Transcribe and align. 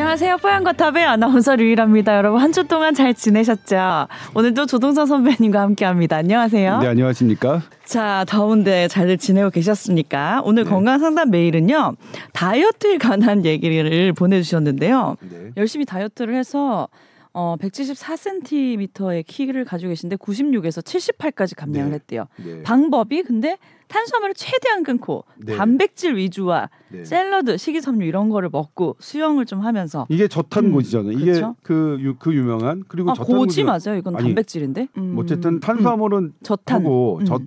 안녕하세요. 0.00 0.36
뽀얀거탑의 0.36 1.06
아나운서 1.06 1.56
류일합니다. 1.56 2.18
여러분 2.18 2.38
한 2.42 2.52
주 2.52 2.64
동안 2.64 2.92
잘 2.92 3.14
지내셨죠? 3.14 4.08
오늘도 4.34 4.66
조동선 4.66 5.06
선배님과 5.06 5.58
함께합니다. 5.62 6.16
안녕하세요. 6.18 6.80
네, 6.80 6.86
안녕하십니까? 6.88 7.62
자, 7.86 8.22
더운데 8.28 8.88
잘들 8.88 9.16
지내고 9.16 9.48
계셨습니까? 9.48 10.42
오늘 10.44 10.64
네. 10.64 10.70
건강 10.70 10.98
상담 10.98 11.30
메일은요. 11.30 11.94
다이어트에 12.34 12.98
관한 12.98 13.46
얘기를 13.46 14.12
보내주셨는데요. 14.12 15.16
네. 15.30 15.38
열심히 15.56 15.86
다이어트를 15.86 16.34
해서 16.34 16.88
어 17.36 17.54
174cm의 17.60 19.22
키를 19.26 19.66
가지고 19.66 19.90
계신데 19.90 20.16
96에서 20.16 20.82
78까지 20.82 21.54
감량을 21.54 21.90
네. 21.90 21.94
했대요. 21.96 22.24
네. 22.42 22.62
방법이 22.62 23.24
근데 23.24 23.58
탄수화물을 23.88 24.34
최대한 24.34 24.82
끊고 24.82 25.26
네. 25.36 25.54
단백질 25.54 26.16
위주와 26.16 26.70
네. 26.88 27.04
샐러드, 27.04 27.58
식이섬유 27.58 28.06
이런 28.06 28.30
거를 28.30 28.48
먹고 28.50 28.96
수영을 29.00 29.44
좀 29.44 29.60
하면서 29.60 30.06
이게 30.08 30.28
저탄고지잖아요. 30.28 31.14
음, 31.14 31.20
이게 31.20 31.32
그쵸? 31.32 31.54
그, 31.62 32.14
그 32.18 32.34
유명한 32.34 32.82
그리고 32.88 33.10
아, 33.10 33.14
고지 33.14 33.64
맞아요. 33.64 33.96
이건 33.98 34.16
아니, 34.16 34.28
단백질인데. 34.28 34.88
음. 34.96 35.14
뭐 35.14 35.24
어쨌든 35.24 35.60
탄수화물은 35.60 36.18
음. 36.18 36.32
저탄고 36.42 37.20
저, 37.26 37.36
음. 37.36 37.46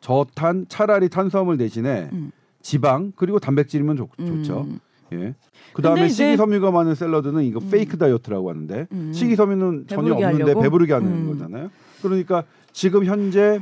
저탄 0.00 0.66
차라리 0.68 1.08
탄수화물 1.08 1.56
대신에 1.56 2.10
음. 2.12 2.30
지방 2.60 3.12
그리고 3.16 3.38
단백질이면 3.38 3.96
좋, 3.96 4.10
좋죠. 4.18 4.66
음. 5.14 5.22
예. 5.22 5.34
그 5.72 5.82
다음에 5.82 6.08
식이섬유가 6.08 6.70
많은 6.70 6.94
샐러드는 6.94 7.42
이거 7.44 7.60
음. 7.60 7.70
페이크 7.70 7.98
다이어트라고 7.98 8.50
하는데 8.50 8.86
음. 8.92 9.12
식이섬유는 9.12 9.86
전혀 9.88 10.12
없는데 10.14 10.42
하려고? 10.42 10.60
배부르게 10.60 10.92
하는 10.92 11.08
음. 11.08 11.32
거잖아요. 11.32 11.70
그러니까 12.02 12.44
지금 12.72 13.04
현재 13.04 13.60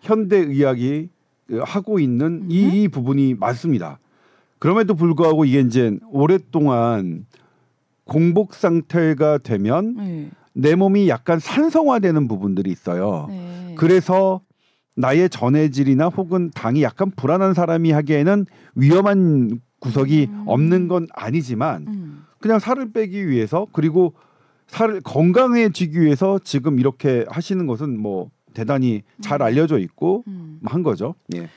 현대 0.00 0.36
의학이 0.38 1.08
하고 1.60 1.98
있는 1.98 2.46
이, 2.48 2.64
음. 2.64 2.70
이 2.70 2.88
부분이 2.88 3.34
맞습니다. 3.34 3.98
그럼에도 4.58 4.94
불구하고 4.94 5.44
이게 5.44 5.60
이제 5.60 5.98
오랫동안 6.10 7.26
공복 8.04 8.54
상태가 8.54 9.38
되면 9.38 9.96
네. 9.96 10.30
내 10.54 10.74
몸이 10.74 11.08
약간 11.08 11.38
산성화되는 11.38 12.28
부분들이 12.28 12.70
있어요. 12.70 13.26
네. 13.28 13.74
그래서 13.76 14.40
나의 14.96 15.30
전해질이나 15.30 16.08
혹은 16.08 16.50
당이 16.54 16.82
약간 16.82 17.10
불안한 17.10 17.54
사람이 17.54 17.90
하기에는 17.92 18.46
위험한 18.74 19.60
구석이 19.82 20.28
음. 20.30 20.44
없는 20.46 20.86
건 20.86 21.08
아니지만 21.12 21.86
음. 21.88 22.24
그냥 22.38 22.60
살을 22.60 22.92
빼기 22.92 23.28
위해서 23.28 23.66
그리고 23.72 24.14
살을 24.68 25.00
건강해지기 25.00 26.00
위해서 26.00 26.38
지금 26.42 26.78
이렇게 26.78 27.26
하시는 27.28 27.66
것은 27.66 28.00
뭐 28.00 28.30
대단히 28.54 29.02
잘 29.20 29.40
음. 29.40 29.46
알려져 29.46 29.78
있고 29.78 30.22
음. 30.28 30.60
한 30.64 30.84
거죠. 30.84 31.14
예. 31.34 31.48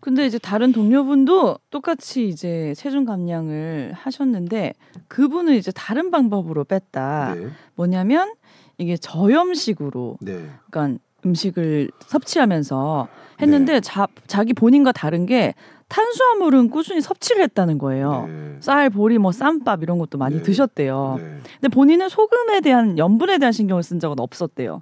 근데 0.00 0.24
이제 0.24 0.38
다른 0.38 0.72
동료분도 0.72 1.58
똑같이 1.70 2.28
이제 2.28 2.72
체중 2.76 3.04
감량을 3.04 3.92
하셨는데 3.94 4.72
그분은 5.08 5.54
이제 5.54 5.70
다른 5.72 6.10
방법으로 6.10 6.64
뺐다. 6.64 7.34
네. 7.34 7.48
뭐냐면 7.74 8.32
이게 8.78 8.96
저염식으로 8.96 10.18
네. 10.22 10.48
그러니까 10.70 10.98
음식을 11.26 11.90
섭취하면서 12.06 13.08
했는데 13.42 13.74
네. 13.74 13.80
자, 13.80 14.06
자기 14.26 14.52
본인과 14.54 14.92
다른 14.92 15.26
게 15.26 15.54
탄수화물은 15.88 16.70
꾸준히 16.70 17.00
섭취를 17.00 17.42
했다는 17.42 17.78
거예요. 17.78 18.26
네. 18.28 18.56
쌀, 18.60 18.90
보리, 18.90 19.18
뭐 19.18 19.32
쌈밥 19.32 19.82
이런 19.82 19.98
것도 19.98 20.18
많이 20.18 20.36
네. 20.36 20.42
드셨대요. 20.42 21.16
네. 21.18 21.38
근데 21.60 21.68
본인은 21.68 22.08
소금에 22.08 22.60
대한 22.60 22.98
염분에 22.98 23.38
대한 23.38 23.52
신경을 23.52 23.82
쓴 23.82 24.00
적은 24.00 24.18
없었대요. 24.18 24.80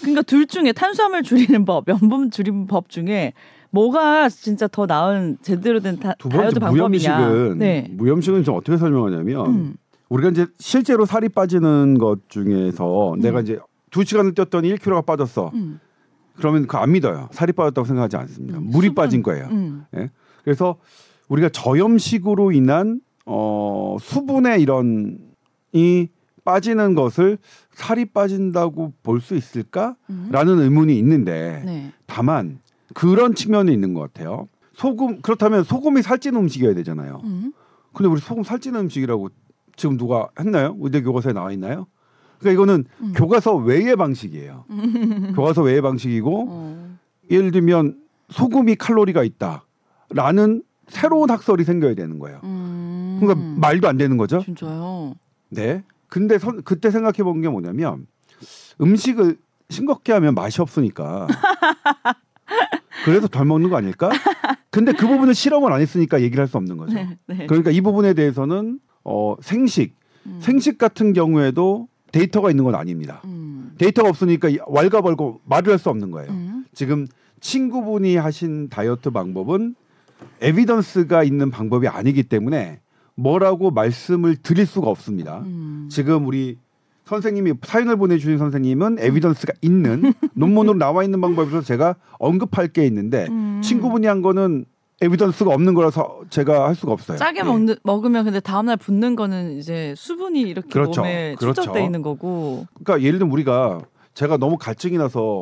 그러니까 0.00 0.22
둘 0.22 0.46
중에 0.46 0.72
탄수화물 0.72 1.22
줄이는 1.22 1.64
법, 1.64 1.88
염분 1.88 2.30
줄이는 2.30 2.66
법 2.66 2.88
중에 2.88 3.34
뭐가 3.70 4.28
진짜 4.28 4.66
더 4.66 4.86
나은 4.86 5.38
제대로 5.42 5.80
된 5.80 5.98
다, 5.98 6.14
이어트 6.24 6.58
방법이냐? 6.58 7.18
무염식은 7.18 7.58
네. 7.58 7.86
무염식은 7.90 8.44
좀 8.44 8.56
어떻게 8.56 8.76
설명하냐면 8.76 9.46
음. 9.46 9.74
우리가 10.08 10.30
이제 10.30 10.46
실제로 10.58 11.04
살이 11.04 11.28
빠지는 11.28 11.98
것 11.98 12.28
중에서 12.28 13.14
음. 13.14 13.20
내가 13.20 13.40
이제 13.40 13.58
두 13.90 14.04
시간을 14.04 14.34
뛰었더니 14.34 14.72
1kg가 14.74 15.04
빠졌어. 15.06 15.50
음. 15.54 15.80
그러면 16.36 16.66
그 16.66 16.76
안 16.78 16.92
믿어요. 16.92 17.28
살이 17.32 17.52
빠졌다고 17.52 17.86
생각하지 17.86 18.16
않습니다. 18.16 18.58
음. 18.58 18.64
물이 18.70 18.88
수분. 18.88 18.94
빠진 18.94 19.22
거예요. 19.22 19.46
음. 19.50 19.84
예? 19.96 20.10
그래서 20.44 20.76
우리가 21.28 21.48
저염식으로 21.50 22.52
인한 22.52 23.00
어 23.26 23.96
수분의 24.00 24.62
이런 24.62 25.18
이 25.72 26.08
빠지는 26.44 26.94
것을 26.94 27.38
살이 27.72 28.06
빠진다고 28.06 28.92
볼 29.02 29.20
수 29.20 29.34
있을까라는 29.36 29.96
음. 30.10 30.58
의문이 30.60 30.96
있는데 30.98 31.62
네. 31.66 31.92
다만 32.06 32.58
그런 32.94 33.34
측면이 33.34 33.72
있는 33.72 33.92
것 33.94 34.00
같아요. 34.00 34.48
소금 34.74 35.20
그렇다면 35.20 35.62
소금이 35.64 36.00
살찌는 36.02 36.40
음식이어야 36.40 36.74
되잖아요. 36.74 37.20
음. 37.24 37.52
근데 37.92 38.08
우리 38.08 38.20
소금 38.20 38.42
살찌는 38.44 38.80
음식이라고 38.80 39.28
지금 39.76 39.96
누가 39.98 40.28
했나요? 40.38 40.76
의대 40.80 41.02
교과서에 41.02 41.32
나와 41.34 41.52
있나요? 41.52 41.86
그러니까 42.40 42.50
이거는 42.62 42.84
음. 43.02 43.12
교과서 43.14 43.54
외의 43.56 43.94
방식이에요. 43.96 44.64
교과서 45.36 45.62
외의 45.62 45.80
방식이고 45.82 46.46
어. 46.48 46.96
예를 47.30 47.50
들면 47.52 47.96
소금이 48.30 48.76
칼로리가 48.76 49.22
있다. 49.22 49.64
라는 50.10 50.62
새로운 50.88 51.30
학설이 51.30 51.62
생겨야 51.64 51.94
되는 51.94 52.18
거예요. 52.18 52.40
음. 52.44 53.18
그러니까 53.20 53.60
말도 53.60 53.86
안 53.88 53.96
되는 53.96 54.16
거죠. 54.16 54.40
진짜요? 54.42 55.14
네. 55.50 55.84
근데 56.08 56.38
선, 56.38 56.62
그때 56.64 56.90
생각해 56.90 57.18
본 57.22 57.40
게 57.42 57.48
뭐냐면 57.48 58.06
음식을 58.80 59.36
싱겁게 59.68 60.12
하면 60.14 60.34
맛이 60.34 60.60
없으니까 60.60 61.28
그래서 63.04 63.28
덜 63.28 63.44
먹는 63.46 63.70
거 63.70 63.76
아닐까? 63.76 64.10
근데 64.70 64.92
그 64.92 65.06
부분은 65.06 65.32
실험을 65.34 65.72
안 65.72 65.80
했으니까 65.80 66.20
얘기를 66.22 66.40
할 66.42 66.48
수 66.48 66.56
없는 66.56 66.76
거죠. 66.76 66.94
네, 66.94 67.16
네. 67.26 67.46
그러니까 67.46 67.70
이 67.70 67.80
부분에 67.80 68.14
대해서는 68.14 68.80
어, 69.04 69.36
생식, 69.40 69.94
음. 70.26 70.38
생식 70.42 70.76
같은 70.78 71.12
경우에도 71.12 71.88
데이터가 72.12 72.50
있는 72.50 72.64
건 72.64 72.74
아닙니다. 72.74 73.20
음. 73.24 73.72
데이터가 73.78 74.08
없으니까 74.08 74.48
왈가벌고 74.66 75.40
말을 75.44 75.72
할 75.72 75.78
수 75.78 75.88
없는 75.90 76.10
거예요. 76.10 76.30
음. 76.30 76.64
지금 76.74 77.06
친구분이 77.40 78.16
하신 78.16 78.68
다이어트 78.68 79.10
방법은 79.10 79.74
에비던스가 80.40 81.24
있는 81.24 81.50
방법이 81.50 81.88
아니기 81.88 82.22
때문에 82.22 82.80
뭐라고 83.14 83.70
말씀을 83.70 84.36
드릴 84.36 84.66
수가 84.66 84.88
없습니다. 84.88 85.40
음. 85.40 85.88
지금 85.90 86.26
우리 86.26 86.58
선생님이 87.06 87.54
사연을 87.62 87.96
보내주신 87.96 88.38
선생님은 88.38 88.98
에비던스가 89.00 89.54
있는 89.62 90.12
논문으로 90.34 90.78
나와 90.78 91.02
있는 91.02 91.20
방법에서 91.20 91.60
제가 91.62 91.96
언급할 92.18 92.68
게 92.68 92.86
있는데 92.86 93.26
음. 93.30 93.60
친구분이 93.62 94.06
한 94.06 94.22
거는 94.22 94.64
에비던스가 95.00 95.52
없는 95.52 95.74
거라서 95.74 96.20
제가 96.28 96.66
할 96.66 96.74
수가 96.74 96.92
없어요. 96.92 97.16
짜게 97.16 97.42
네. 97.42 97.48
먹는 97.48 97.76
먹으면 97.82 98.24
근데 98.24 98.40
다음 98.40 98.66
날 98.66 98.76
붓는 98.76 99.16
거는 99.16 99.58
이제 99.58 99.94
수분이 99.96 100.40
이렇게 100.42 100.68
그렇죠. 100.68 101.00
몸에 101.00 101.34
그렇죠. 101.38 101.62
축적돼 101.62 101.84
있는 101.84 102.02
거고. 102.02 102.66
그러니까 102.74 103.06
예를 103.06 103.18
들면 103.18 103.32
우리가 103.32 103.80
제가 104.14 104.36
너무 104.36 104.58
갈증이 104.58 104.98
나서 104.98 105.40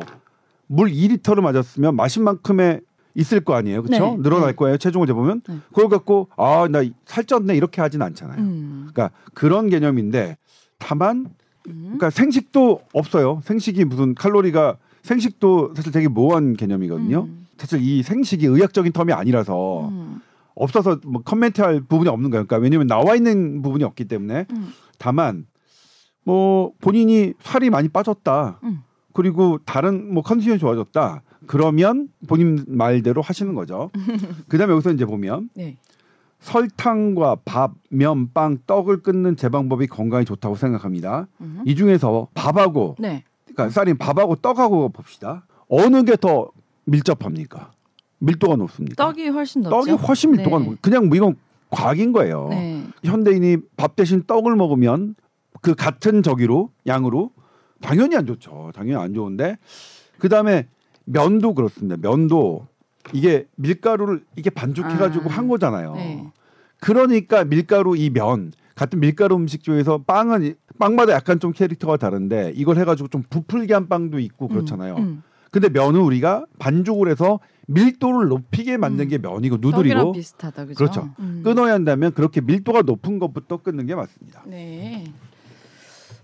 물 0.67 0.89
2리터를 0.89 1.41
맞았으면 1.41 1.95
마신 1.95 2.23
만큼의 2.23 2.81
있을 3.15 3.41
거 3.41 3.55
아니에요. 3.55 3.83
그렇죠? 3.83 4.15
네. 4.15 4.23
늘어날 4.23 4.49
네. 4.51 4.55
거예요. 4.55 4.77
체중을 4.77 5.07
재보면. 5.07 5.41
네. 5.47 5.57
그걸 5.69 5.89
갖고 5.89 6.29
아, 6.37 6.67
나 6.69 6.81
살쪘네 7.05 7.57
이렇게 7.57 7.81
하진 7.81 8.01
않잖아요. 8.01 8.39
음. 8.39 8.89
그러니까 8.93 9.13
그런 9.33 9.69
개념인데 9.69 10.37
다만 10.77 11.25
음. 11.67 11.81
그러니까 11.83 12.11
생식도 12.11 12.81
없어요. 12.93 13.41
생식이 13.43 13.83
무슨 13.83 14.15
칼로리가 14.15 14.77
생식도 15.03 15.73
사실 15.75 15.91
되게 15.91 16.07
모호한 16.07 16.55
개념이거든요. 16.55 17.23
음. 17.23 17.47
사실 17.59 17.81
이 17.81 18.01
생식이 18.01 18.45
의학적인 18.45 18.93
텀이 18.93 19.15
아니라서 19.15 19.89
음. 19.89 20.21
없어서 20.55 20.99
뭐 21.05 21.21
커멘트할 21.21 21.81
부분이 21.81 22.09
없는 22.09 22.29
거예요. 22.31 22.45
그러니까 22.45 22.63
왜냐면 22.63 22.87
나와 22.87 23.15
있는 23.15 23.61
부분이 23.61 23.83
없기 23.83 24.05
때문에 24.05 24.45
음. 24.49 24.69
다만 24.97 25.45
뭐 26.23 26.71
본인이 26.79 27.33
살이 27.41 27.69
많이 27.69 27.89
빠졌다. 27.89 28.59
음. 28.63 28.81
그리고 29.13 29.59
다른 29.65 30.13
뭐 30.13 30.23
컨디션이 30.23 30.57
좋아졌다. 30.57 31.21
그러면 31.47 32.07
본인 32.27 32.63
말대로 32.67 33.21
하시는 33.21 33.53
거죠. 33.55 33.89
그다음에 34.47 34.73
여기서 34.73 34.91
이제 34.91 35.05
보면 35.05 35.49
네. 35.55 35.77
설탕과 36.39 37.39
밥, 37.43 37.73
면, 37.89 38.31
빵, 38.33 38.59
떡을 38.65 39.01
끊는 39.01 39.35
제 39.35 39.49
방법이 39.49 39.87
건강에 39.87 40.23
좋다고 40.23 40.55
생각합니다. 40.55 41.27
음흠. 41.41 41.63
이 41.65 41.75
중에서 41.75 42.29
밥하고 42.33 42.95
네. 42.99 43.25
그러니까 43.45 43.69
쌀이 43.69 43.95
밥하고 43.95 44.35
떡하고 44.37 44.89
봅시다. 44.89 45.45
어느 45.67 46.03
게 46.03 46.15
더 46.15 46.51
밀접합니까? 46.89 47.71
밀도가 48.19 48.55
높습니다. 48.57 49.03
떡이 49.03 49.29
훨씬 49.29 49.61
높죠. 49.61 49.75
떡이 49.77 49.91
훨씬 49.91 50.31
밀도가 50.31 50.59
네. 50.59 50.65
높. 50.65 50.81
그냥 50.81 51.07
뭐 51.07 51.15
이건 51.15 51.35
과학인 51.69 52.11
거예요. 52.11 52.47
네. 52.49 52.83
현대인이 53.03 53.57
밥 53.77 53.95
대신 53.95 54.23
떡을 54.25 54.55
먹으면 54.55 55.15
그 55.61 55.75
같은 55.75 56.21
저기로 56.23 56.71
양으로 56.87 57.31
당연히 57.81 58.15
안 58.17 58.25
좋죠. 58.25 58.71
당연히 58.75 59.01
안 59.01 59.13
좋은데 59.13 59.57
그 60.17 60.27
다음에 60.29 60.67
면도 61.05 61.53
그렇습니다. 61.53 61.95
면도 61.97 62.67
이게 63.13 63.45
밀가루를 63.55 64.23
이게 64.35 64.49
반죽해가지고 64.49 65.29
아, 65.29 65.33
한 65.33 65.47
거잖아요. 65.47 65.93
네. 65.95 66.25
그러니까 66.81 67.43
밀가루 67.45 67.95
이 67.97 68.09
면 68.09 68.51
같은 68.75 68.99
밀가루 68.99 69.35
음식 69.35 69.63
중에서 69.63 69.99
빵은 70.05 70.55
빵마다 70.79 71.11
약간 71.13 71.39
좀 71.39 71.51
캐릭터가 71.51 71.97
다른데 71.97 72.53
이걸 72.55 72.77
해가지고 72.77 73.09
좀 73.09 73.23
부풀게 73.29 73.73
한 73.73 73.89
빵도 73.89 74.19
있고 74.19 74.47
그렇잖아요. 74.47 74.95
음, 74.95 75.03
음. 75.03 75.23
근데 75.51 75.69
면은 75.69 76.01
우리가 76.01 76.45
반죽을 76.59 77.09
해서 77.09 77.39
밀도를 77.67 78.29
높이게 78.29 78.77
만든 78.77 79.07
게 79.07 79.17
음. 79.17 79.21
면이고 79.21 79.57
누들이고 79.59 80.11
비슷하다 80.13 80.65
그죠? 80.65 80.75
그렇죠. 80.77 81.09
음. 81.19 81.41
끊어야 81.43 81.73
한다면 81.73 82.13
그렇게 82.13 82.41
밀도가 82.41 82.81
높은 82.81 83.19
것부터 83.19 83.57
끊는 83.57 83.85
게 83.85 83.95
맞습니다. 83.95 84.41
네. 84.45 85.05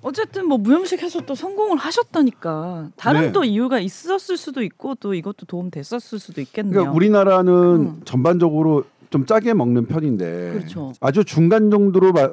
어쨌든 0.02 0.48
뭐 0.48 0.58
무염식 0.60 1.02
해서 1.02 1.22
또 1.22 1.34
성공을 1.34 1.78
하셨다니까 1.78 2.90
다른 2.96 3.22
네. 3.22 3.32
또 3.32 3.44
이유가 3.44 3.80
있었을 3.80 4.38
수도 4.38 4.62
있고 4.64 4.94
또 4.96 5.14
이것도 5.16 5.46
도움 5.48 5.72
됐었을 5.72 6.20
수도 6.20 6.42
있겠네요. 6.42 6.72
그러니까 6.74 6.94
우리나라는 6.96 7.54
음. 7.54 8.02
전반적으로 8.06 8.84
좀 9.10 9.26
짜게 9.26 9.54
먹는 9.54 9.88
편인데 9.88 10.54
그렇죠. 10.54 10.94
아주 11.00 11.24
중간 11.26 11.72
정도로 11.72 12.12
마, 12.12 12.30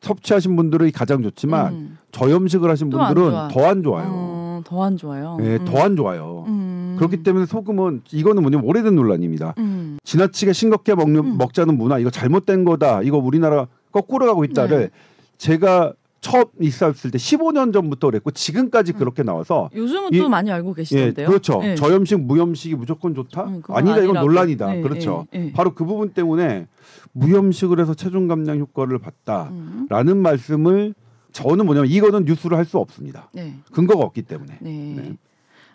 섭취하신 0.00 0.56
분들이 0.56 0.90
가장 0.90 1.22
좋지만 1.22 1.72
음. 1.72 1.98
저염식을 2.10 2.68
하신 2.70 2.90
분들은 2.90 3.48
더 3.52 3.66
안 3.66 3.82
좋아요. 3.84 4.08
음, 4.58 4.62
더안 4.64 4.96
좋아요. 4.96 5.36
네, 5.40 5.56
음. 5.56 5.64
더안 5.64 5.96
좋아요. 5.96 6.44
음. 6.48 6.96
그렇기 6.98 7.22
때문에 7.22 7.46
소금은 7.46 8.02
이거는 8.12 8.42
뭐냐면 8.42 8.66
오래된 8.66 8.94
논란입니다. 8.94 9.54
음. 9.58 9.98
지나치게 10.04 10.52
싱겁게 10.52 10.94
먹는 10.94 11.38
먹자는 11.38 11.76
문화 11.76 11.98
이거 11.98 12.10
잘못된 12.10 12.64
거다. 12.64 13.02
이거 13.02 13.18
우리나라 13.18 13.66
거꾸로 13.90 14.26
가고 14.26 14.44
있다를 14.44 14.78
네. 14.78 14.90
제가 15.38 15.92
처음 16.22 16.44
있었을 16.60 17.10
때 17.10 17.18
15년 17.18 17.72
전부터 17.72 18.06
그랬고 18.06 18.30
지금까지 18.30 18.92
음. 18.92 18.98
그렇게 18.98 19.24
나와서 19.24 19.68
요즘은 19.74 20.10
이, 20.12 20.18
또 20.18 20.28
많이 20.28 20.52
알고 20.52 20.72
계시던데요. 20.72 21.24
예, 21.24 21.28
그렇죠. 21.28 21.58
네. 21.60 21.74
저염식 21.74 22.20
무염식이 22.20 22.76
무조건 22.76 23.14
좋다? 23.14 23.44
음, 23.44 23.62
아니다 23.68 23.98
이건 23.98 24.14
논란이다. 24.14 24.72
네, 24.72 24.82
그렇죠. 24.82 25.26
네, 25.32 25.52
바로 25.52 25.74
그 25.74 25.84
부분 25.84 26.10
때문에 26.10 26.68
무염식을 27.10 27.80
해서 27.80 27.94
체중 27.94 28.28
감량 28.28 28.58
효과를 28.60 28.98
봤다라는 29.00 30.12
음. 30.12 30.18
말씀을 30.18 30.94
저는 31.32 31.66
뭐냐면 31.66 31.90
이거는 31.90 32.24
뉴스를 32.24 32.56
할수 32.56 32.78
없습니다. 32.78 33.28
네. 33.32 33.56
근거가 33.72 34.04
없기 34.04 34.22
때문에. 34.22 34.58
네. 34.60 34.70
네. 34.96 35.16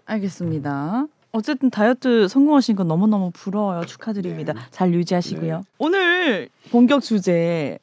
알겠습니다. 0.06 1.07
어쨌든 1.31 1.69
다이어트 1.69 2.27
성공하신 2.27 2.75
건 2.75 2.88
너무너무 2.88 3.31
부러워요. 3.31 3.86
축하드립니다. 3.86 4.54
네. 4.54 4.59
잘 4.71 4.94
유지하시고요. 4.94 5.63
오늘 5.77 6.50
본격 6.71 7.01
주제 7.01 7.80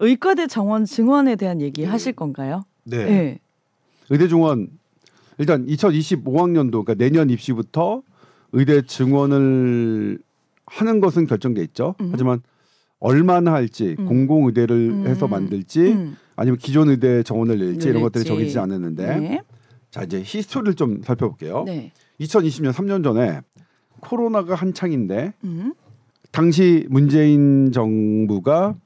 의과대 0.00 0.46
정원 0.46 0.84
증원에 0.84 1.36
대한 1.36 1.60
얘기 1.60 1.82
네. 1.82 1.88
하실 1.88 2.12
건가요? 2.12 2.64
네. 2.84 3.04
네. 3.04 3.38
의대 4.10 4.28
증원 4.28 4.68
일단 5.38 5.66
2025학년도 5.66 6.84
그러니까 6.84 6.94
내년 6.94 7.30
입시부터 7.30 8.02
의대 8.52 8.82
증원을 8.82 10.18
하는 10.66 11.00
것은 11.00 11.26
결정돼 11.26 11.62
있죠. 11.62 11.94
음. 12.00 12.08
하지만 12.12 12.42
얼마나 13.00 13.52
할지 13.52 13.96
음. 13.98 14.06
공공 14.06 14.46
의대를 14.46 14.76
음. 14.76 15.06
해서 15.06 15.28
만들지 15.28 15.92
음. 15.92 16.16
아니면 16.38 16.56
기존 16.58 16.88
의대 16.88 17.24
정원을 17.24 17.58
낼지 17.58 17.88
이런 17.88 18.00
것들이 18.02 18.24
정해지지 18.24 18.60
않았는데 18.60 19.16
네. 19.18 19.42
자 19.90 20.04
이제 20.04 20.22
히스토리를 20.24 20.74
좀 20.74 21.02
살펴볼게요. 21.02 21.64
네. 21.64 21.92
2020년 22.20 22.72
3년 22.72 23.02
전에 23.02 23.40
코로나가 24.00 24.54
한창인데 24.54 25.34
음. 25.42 25.74
당시 26.30 26.86
문재인 26.90 27.72
정부가 27.72 28.76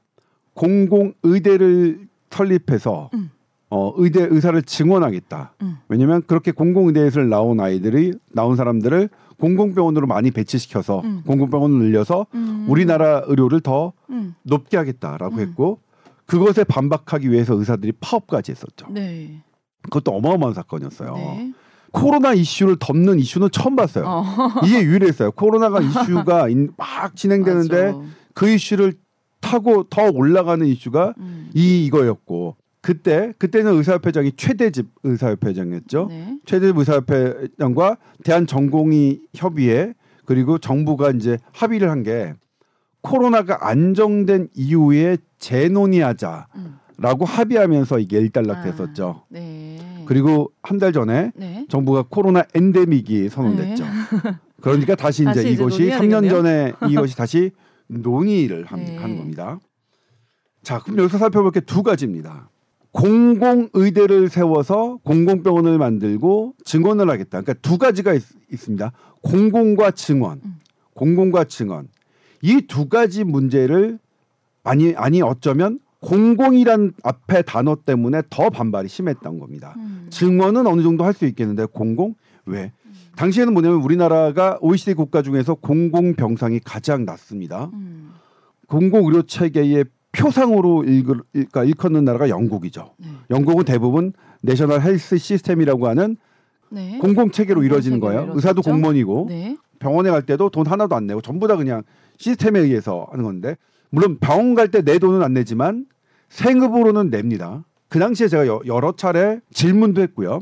공공 0.55 1.13
의대를 1.21 2.07
설립해서 2.31 3.11
음. 3.13 3.29
어, 3.69 3.93
의대 3.97 4.27
의사를 4.27 4.59
증원하겠다. 4.63 5.53
음. 5.61 5.77
왜냐하면 5.89 6.23
그렇게 6.25 6.51
공공 6.51 6.87
의대에서 6.87 7.21
나온 7.21 7.59
아이들이 7.59 8.13
나온 8.31 8.55
사람들을 8.55 9.09
공공병원으로 9.39 10.07
많이 10.07 10.31
배치시켜서 10.31 11.01
음. 11.01 11.21
공공병원을 11.27 11.77
늘려서 11.77 12.25
음. 12.33 12.65
우리나라 12.67 13.21
의료를 13.27 13.61
더 13.61 13.93
음. 14.09 14.33
높게 14.41 14.77
하겠다라고 14.77 15.35
음. 15.35 15.39
했고 15.39 15.79
그것에 16.25 16.63
반박하기 16.63 17.31
위해서 17.31 17.55
의사들이 17.55 17.93
파업까지 17.99 18.51
했었죠. 18.51 18.87
네. 18.89 19.41
그것도 19.83 20.11
어마어마한 20.11 20.53
사건이었어요. 20.53 21.13
네. 21.15 21.53
코로나 21.91 22.33
이슈를 22.33 22.77
덮는 22.79 23.19
이슈는 23.19 23.49
처음 23.51 23.75
봤어요. 23.75 24.05
어. 24.07 24.23
이게 24.65 24.81
유일했어요. 24.81 25.31
코로나가 25.33 25.79
이슈가 25.81 26.47
막 26.77 27.15
진행되는데 27.15 27.91
맞아. 27.91 28.01
그 28.33 28.49
이슈를 28.49 28.93
타고 29.41 29.83
더 29.83 30.09
올라가는 30.09 30.65
이슈가 30.65 31.13
음. 31.17 31.49
이 31.53 31.85
이거였고 31.85 32.55
그때 32.81 33.33
그때는 33.37 33.75
의사협회장이 33.77 34.31
최대집 34.37 34.87
의사협회장이었죠. 35.03 36.07
네. 36.09 36.37
최대집 36.45 36.77
의사협회장과 36.77 37.97
대한전공의 38.23 39.19
협의회 39.35 39.93
그리고 40.25 40.57
정부가 40.57 41.11
이제 41.11 41.37
합의를 41.51 41.89
한 41.89 42.03
게 42.03 42.33
코로나가 43.03 43.67
안정된 43.69 44.47
이후에 44.55 45.17
재논의하자라고 45.37 46.45
음. 46.55 46.77
합의하면서 47.25 47.99
이게 47.99 48.17
일단락됐었죠. 48.19 49.23
아, 49.23 49.25
네. 49.29 49.77
그리고 50.05 50.51
한 50.63 50.79
달 50.79 50.91
전에 50.91 51.31
네. 51.35 51.65
정부가 51.69 52.05
코로나 52.09 52.43
엔데믹이 52.55 53.29
선언됐죠. 53.29 53.83
네. 53.83 53.89
그러니까 54.61 54.95
다시 54.95 55.21
이제 55.23 55.33
다시 55.33 55.51
이것이 55.51 55.89
3년 55.89 56.29
전에 56.29 56.73
이것이 56.89 57.15
다시 57.15 57.51
논의를 57.87 58.65
한, 58.65 58.83
네. 58.85 58.97
하는 58.97 59.17
겁니다. 59.17 59.59
자, 60.63 60.79
그럼 60.79 60.99
여기서 60.99 61.17
살펴볼 61.17 61.51
게 61.51 61.59
두 61.59 61.83
가지입니다. 61.83 62.49
공공 62.91 63.69
의대를 63.73 64.29
세워서 64.29 64.99
공공병원을 65.03 65.77
만들고 65.77 66.53
증원을 66.63 67.09
하겠다. 67.09 67.41
그러니까 67.41 67.53
두 67.61 67.77
가지가 67.77 68.13
있, 68.13 68.21
습니다 68.55 68.91
공공과 69.21 69.91
증원, 69.91 70.39
음. 70.45 70.55
공공과 70.93 71.43
증원. 71.45 71.87
이 72.43 72.61
두 72.67 72.89
가지 72.89 73.23
문제를 73.23 73.99
아니 74.63 74.93
아니 74.95 75.21
어쩌면 75.21 75.79
공공이란 76.01 76.93
앞에 77.03 77.41
단어 77.43 77.75
때문에 77.75 78.21
더 78.29 78.49
반발이 78.49 78.89
심했던 78.89 79.39
겁니다. 79.39 79.73
음. 79.77 80.07
증원은 80.09 80.67
어느 80.67 80.81
정도 80.83 81.05
할 81.05 81.13
수 81.13 81.25
있겠는데 81.25 81.65
공공 81.65 82.15
왜? 82.45 82.71
당시에는 83.15 83.53
뭐냐면 83.53 83.81
우리나라가 83.81 84.57
OECD 84.61 84.95
국가 84.95 85.21
중에서 85.21 85.53
공공 85.55 86.15
병상이 86.15 86.59
가장 86.65 87.05
낮습니다. 87.05 87.69
음. 87.73 88.11
공공 88.67 89.05
의료 89.05 89.21
체계의 89.21 89.85
표상으로 90.11 90.83
일그, 90.83 91.21
그러니까 91.31 91.63
일컫는 91.63 92.03
나라가 92.05 92.27
영국이죠. 92.29 92.93
네. 92.97 93.07
영국은 93.29 93.63
대부분 93.65 94.13
내셔널 94.41 94.81
헬스 94.81 95.17
시스템이라고 95.17 95.87
하는 95.87 96.17
네. 96.69 96.97
공공 96.99 97.31
체계로 97.31 97.63
이루어지는 97.63 97.99
거예요. 97.99 98.21
이루어졌죠? 98.23 98.37
의사도 98.37 98.61
공무원이고 98.61 99.27
네. 99.29 99.57
병원에 99.79 100.09
갈 100.11 100.23
때도 100.23 100.49
돈 100.49 100.65
하나도 100.67 100.95
안 100.95 101.07
내고 101.07 101.21
전부 101.21 101.47
다 101.47 101.55
그냥 101.55 101.83
시스템에 102.17 102.59
의해서 102.59 103.07
하는 103.11 103.23
건데 103.23 103.55
물론 103.89 104.17
병원 104.19 104.55
갈 104.55 104.69
때 104.69 104.81
내 104.81 104.99
돈은 104.99 105.21
안 105.23 105.33
내지만 105.33 105.85
생업으로는 106.29 107.09
냅니다. 107.09 107.63
그 107.89 107.99
당시에 107.99 108.27
제가 108.27 108.47
여러 108.65 108.95
차례 108.95 109.39
질문도 109.51 110.01
했고요. 110.01 110.39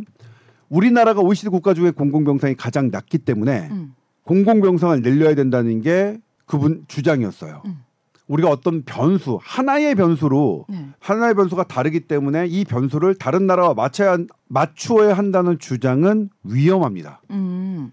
우리나라가 0.69 1.19
OECD 1.21 1.49
국가 1.49 1.73
중에 1.73 1.91
공공병상이 1.91 2.55
가장 2.55 2.89
낮기 2.91 3.17
때문에 3.19 3.67
음. 3.71 3.93
공공병상을 4.23 5.01
늘려야 5.01 5.35
된다는 5.35 5.81
게 5.81 6.17
그분 6.45 6.85
주장이었어요. 6.87 7.61
음. 7.65 7.83
우리가 8.27 8.49
어떤 8.49 8.83
변수 8.83 9.37
하나의 9.41 9.95
변수로 9.95 10.65
네. 10.69 10.87
하나의 10.99 11.33
변수가 11.33 11.65
다르기 11.65 12.01
때문에 12.01 12.47
이 12.47 12.63
변수를 12.63 13.15
다른 13.15 13.45
나라와 13.45 13.73
맞춰야 13.73 14.17
맞추어야 14.47 15.17
한다는 15.17 15.59
주장은 15.59 16.29
위험합니다. 16.45 17.19
음. 17.31 17.91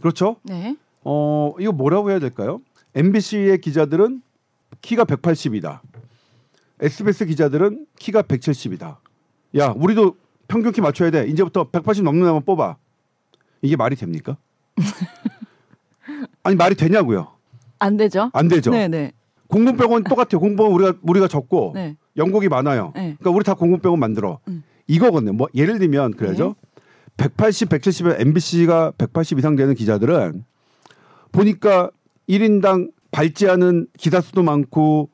그렇죠? 0.00 0.36
네. 0.44 0.76
어 1.02 1.52
이거 1.58 1.72
뭐라고 1.72 2.10
해야 2.10 2.20
될까요? 2.20 2.60
MBC의 2.96 3.60
기자들은 3.60 4.22
키가 4.80 5.04
180이다. 5.04 5.80
SBS 6.80 7.26
기자들은 7.26 7.86
키가 7.98 8.22
170이다. 8.22 8.96
야, 9.58 9.74
우리도 9.76 10.16
평균 10.48 10.72
키 10.72 10.80
맞춰야 10.80 11.10
돼. 11.10 11.26
이제부터 11.26 11.64
180 11.70 12.04
넘는 12.04 12.26
애만 12.26 12.44
뽑아. 12.44 12.76
이게 13.60 13.76
말이 13.76 13.96
됩니까? 13.96 14.38
아니 16.42 16.56
말이 16.56 16.74
되냐고요? 16.74 17.28
안 17.78 17.96
되죠. 17.98 18.30
안 18.32 18.48
되죠. 18.48 18.70
네네. 18.70 19.12
공공병원 19.48 20.04
똑같아요. 20.04 20.40
공공병원 20.40 20.72
우리가 20.72 20.98
우리가 21.02 21.28
적고 21.28 21.72
네. 21.74 21.96
영국이 22.16 22.48
많아요. 22.48 22.92
네. 22.94 23.16
그러니까 23.18 23.30
우리 23.30 23.44
다 23.44 23.54
공공병원 23.54 24.00
만들어. 24.00 24.40
음. 24.48 24.62
이거거든요. 24.86 25.34
뭐 25.34 25.48
예를 25.54 25.78
들면 25.78 26.14
그래죠. 26.14 26.56
네. 27.16 27.28
180, 27.28 27.68
170에 27.68 28.20
MBC가 28.20 28.92
180 28.96 29.38
이상 29.38 29.56
되는 29.56 29.74
기자들은 29.74 30.44
보니까 31.32 31.90
1인당 32.28 32.90
발제하는 33.10 33.86
기사 33.96 34.20
수도 34.20 34.42
많고 34.42 35.10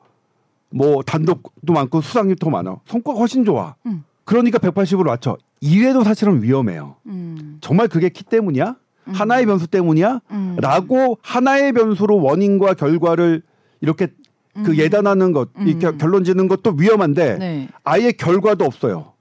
뭐 0.69 1.03
단독도 1.03 1.71
많고 1.73 2.01
수상률도 2.01 2.49
많아. 2.49 2.77
성과가 2.85 3.19
훨씬 3.19 3.45
좋아. 3.45 3.75
음. 3.85 4.03
그러니까 4.25 4.57
180으로 4.57 5.05
맞춰. 5.05 5.37
이래도 5.61 6.03
사실은 6.03 6.41
위험해요. 6.41 6.95
음. 7.05 7.57
정말 7.61 7.87
그게 7.87 8.09
키 8.09 8.23
때문이야? 8.23 8.75
음. 9.07 9.13
하나의 9.13 9.45
변수 9.45 9.67
때문이야? 9.67 10.21
음. 10.31 10.55
라고 10.59 11.17
하나의 11.21 11.73
변수로 11.73 12.21
원인과 12.21 12.73
결과를 12.73 13.43
이렇게 13.81 14.07
그 14.53 14.71
음. 14.71 14.77
예단하는 14.77 15.31
것, 15.31 15.49
이렇게 15.65 15.87
음. 15.87 15.97
결론 15.97 16.23
짓는 16.23 16.47
것도 16.47 16.75
위험한데 16.77 17.37
네. 17.37 17.69
아예 17.83 18.11
결과도 18.11 18.65
없어요. 18.65 19.13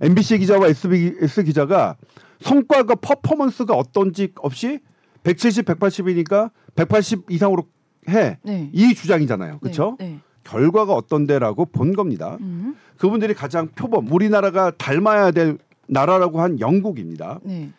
MBC 0.00 0.34
음. 0.34 0.38
기자와 0.40 0.68
SBS 0.68 1.44
기자가 1.44 1.96
성과가 2.40 2.96
퍼포먼스가 2.96 3.74
어떤지 3.74 4.32
없이 4.36 4.80
170, 5.22 5.64
180이니까 5.66 6.50
180 6.74 7.30
이상으로 7.30 7.64
해. 8.08 8.38
네. 8.42 8.70
이 8.72 8.94
주장이잖아요. 8.94 9.58
그렇죠? 9.60 9.96
네. 9.98 10.20
결과가 10.44 10.94
어떤데라고 10.94 11.66
본 11.66 11.94
겁니다. 11.94 12.36
음. 12.40 12.76
그분들이 12.98 13.34
가장 13.34 13.68
표범 13.68 14.10
우리나라가 14.12 14.70
닮아야 14.70 15.30
될 15.30 15.58
나라라고 15.86 16.40
한 16.40 16.60
영국입니다. 16.60 17.40
네. 17.42 17.70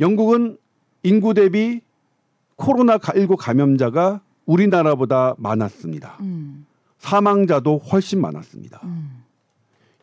영국은 0.00 0.58
인구 1.02 1.34
대비 1.34 1.80
코로나 2.56 2.98
19 3.02 3.36
감염자가 3.36 4.20
우리나라보다 4.44 5.34
많았습니다. 5.38 6.16
음. 6.20 6.66
사망자도 6.98 7.78
훨씬 7.78 8.20
많았습니다. 8.20 8.80
음. 8.84 9.22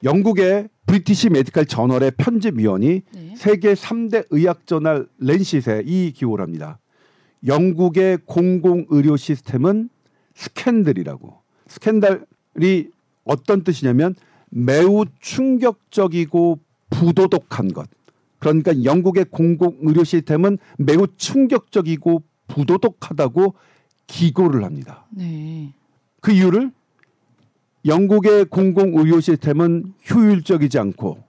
영국의 0.03 0.69
브리티시 0.85 1.29
메디칼 1.29 1.65
저널의 1.65 2.11
편집위원이 2.17 3.01
네. 3.13 3.33
세계 3.37 3.73
3대 3.73 4.27
의학 4.31 4.67
저널 4.67 5.07
Lancet에 5.17 5.83
이 5.85 6.11
기고를 6.11 6.43
합니다. 6.43 6.79
영국의 7.45 8.19
공공 8.25 8.85
의료 8.89 9.17
시스템은 9.17 9.89
스캔들이라고. 10.35 11.41
스캔들이 11.67 12.89
어떤 13.23 13.63
뜻이냐면 13.63 14.15
매우 14.49 15.05
충격적이고 15.19 16.59
부도덕한 16.89 17.73
것. 17.73 17.89
그러니까 18.39 18.83
영국의 18.83 19.25
공공 19.31 19.77
의료 19.81 20.03
시스템은 20.03 20.57
매우 20.77 21.07
충격적이고 21.17 22.23
부도덕하다고 22.47 23.53
기고를 24.07 24.63
합니다. 24.63 25.05
네. 25.09 25.73
그 26.19 26.31
이유를 26.31 26.71
영국의 27.85 28.45
공공 28.45 28.97
의료 28.97 29.19
시스템은 29.19 29.93
효율적이지 30.09 30.77
않고 30.79 31.23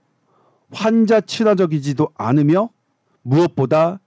환자 0.71 1.21
친화적이지도 1.21 2.09
않으며 2.15 2.69
무엇보다 3.21 3.99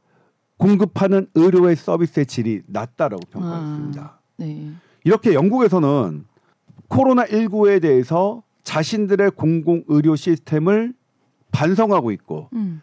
공급하는 0.59 1.29
의료의 1.35 1.77
서비스의 1.77 2.27
질이 2.27 2.63
낮다라고 2.67 3.23
평가했습니다. 3.31 4.03
아, 4.03 4.19
네. 4.37 4.73
이렇게 5.05 5.33
영국에서는 5.33 6.25
코로나 6.89 7.25
19에 7.25 7.81
대해서 7.81 8.43
자신들의 8.65 9.31
공공 9.33 9.85
의료 9.89 10.17
시스템을 10.17 10.93
반성하고 11.53 12.11
있고 12.13 12.51
음. 12.53 12.83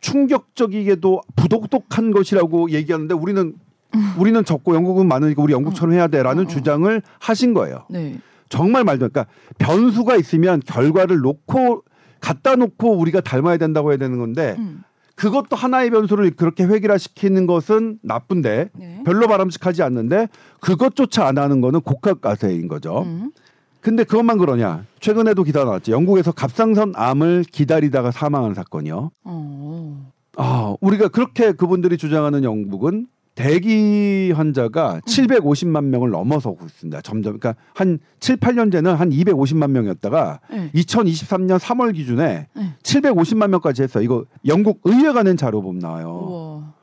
충격적이게도 0.00 1.20
부독독한 1.34 2.12
것이라고 2.12 2.70
얘기하는데 2.70 3.12
우리는 3.14 3.54
우리는 4.18 4.44
적고 4.44 4.74
영국은 4.74 5.06
많으니까 5.08 5.42
우리 5.42 5.52
영국처럼 5.52 5.94
해야 5.94 6.06
돼라는 6.06 6.44
어, 6.44 6.46
어. 6.46 6.48
주장을 6.48 7.02
하신 7.18 7.54
거예요. 7.54 7.86
네. 7.90 8.18
정말 8.48 8.84
말도 8.84 9.08
그러니까 9.08 9.26
변수가 9.58 10.16
있으면 10.16 10.60
결과를 10.64 11.18
놓고 11.18 11.82
갖다 12.20 12.56
놓고 12.56 12.96
우리가 12.98 13.20
닮아야 13.20 13.56
된다고 13.56 13.90
해야 13.90 13.96
되는 13.98 14.18
건데 14.18 14.54
음. 14.58 14.82
그것도 15.16 15.56
하나의 15.56 15.90
변수를 15.90 16.30
그렇게 16.32 16.64
획일화시키는 16.64 17.46
것은 17.46 17.98
나쁜데 18.02 18.70
네. 18.72 19.02
별로 19.04 19.26
바람직하지 19.26 19.82
않는데 19.82 20.28
그것조차 20.60 21.26
안 21.26 21.38
하는 21.38 21.60
거는 21.60 21.80
곡학가세인 21.80 22.68
거죠. 22.68 23.02
음. 23.02 23.32
근데 23.80 24.04
그것만 24.04 24.38
그러냐? 24.38 24.84
최근에도 25.00 25.42
기사 25.42 25.64
나왔지. 25.64 25.90
영국에서 25.92 26.32
갑상선 26.32 26.92
암을 26.96 27.44
기다리다가 27.50 28.10
사망한 28.10 28.54
사건이요. 28.54 29.10
어. 29.24 30.12
아, 30.36 30.74
우리가 30.80 31.08
그렇게 31.08 31.52
그분들이 31.52 31.96
주장하는 31.96 32.44
영국은 32.44 33.06
대기 33.36 34.32
환자가 34.34 34.94
음. 34.94 35.00
750만 35.02 35.84
명을 35.84 36.10
넘어서고 36.10 36.64
있습니다. 36.64 37.02
점점 37.02 37.38
그러니까 37.38 37.54
한 37.74 37.98
7, 38.18 38.38
8년 38.38 38.72
전에는 38.72 38.94
한 38.96 39.10
250만 39.10 39.70
명이었다가 39.70 40.40
네. 40.50 40.70
2023년 40.74 41.58
3월 41.58 41.94
기준에 41.94 42.48
네. 42.54 42.74
750만 42.82 43.48
명까지 43.50 43.82
했어요. 43.82 44.02
이거 44.02 44.24
영국 44.46 44.80
의회가 44.84 45.22
낸 45.22 45.36
자료 45.36 45.60
보면 45.60 45.80
나와요. 45.80 46.08
우와. 46.08 46.74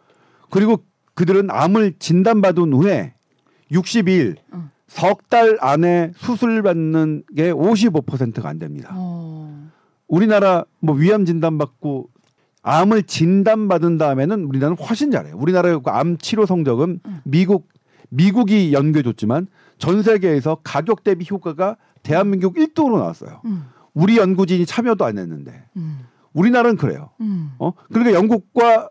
그리고 0.52 0.78
그들은 1.16 1.50
암을 1.50 1.96
진단받은 1.98 2.72
후에 2.72 3.14
60일 3.72 4.38
어. 4.52 4.70
석달 4.88 5.58
안에 5.60 6.12
수술 6.16 6.62
받는 6.62 7.24
게 7.36 7.52
55%가 7.52 8.48
안 8.48 8.60
됩니다. 8.60 8.92
어. 8.94 9.72
우리나라 10.08 10.66
뭐 10.80 10.96
위암 10.96 11.26
진단 11.26 11.58
받고 11.58 12.10
암을 12.64 13.04
진단받은 13.04 13.98
다음에는 13.98 14.46
우리나라는 14.46 14.78
훨씬 14.78 15.12
잘해요. 15.12 15.36
우리나라의 15.38 15.82
그암 15.84 16.18
치료 16.18 16.46
성적은 16.46 17.02
음. 17.06 17.22
미국 17.24 17.68
미국이 18.10 18.74
연구해줬지만 18.74 19.48
전 19.78 20.02
세계에서 20.02 20.60
가격 20.64 21.04
대비 21.04 21.26
효과가 21.30 21.78
대한민국 22.04 22.56
1등으로 22.56 22.98
나왔어요. 22.98 23.42
음. 23.46 23.66
우리 23.94 24.18
연구진이 24.18 24.66
참여도 24.66 25.04
안 25.06 25.18
했는데 25.18 25.66
음. 25.76 26.00
우리나라는 26.34 26.78
그래요. 26.78 27.10
음. 27.22 27.52
어 27.60 27.74
그러니까 27.92 28.18
영국과 28.18 28.90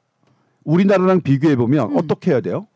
우리나라랑 0.64 1.22
비교해 1.22 1.56
보면 1.56 1.92
음. 1.92 1.96
어떻게 1.96 2.30
해야 2.30 2.40
돼요? 2.40 2.66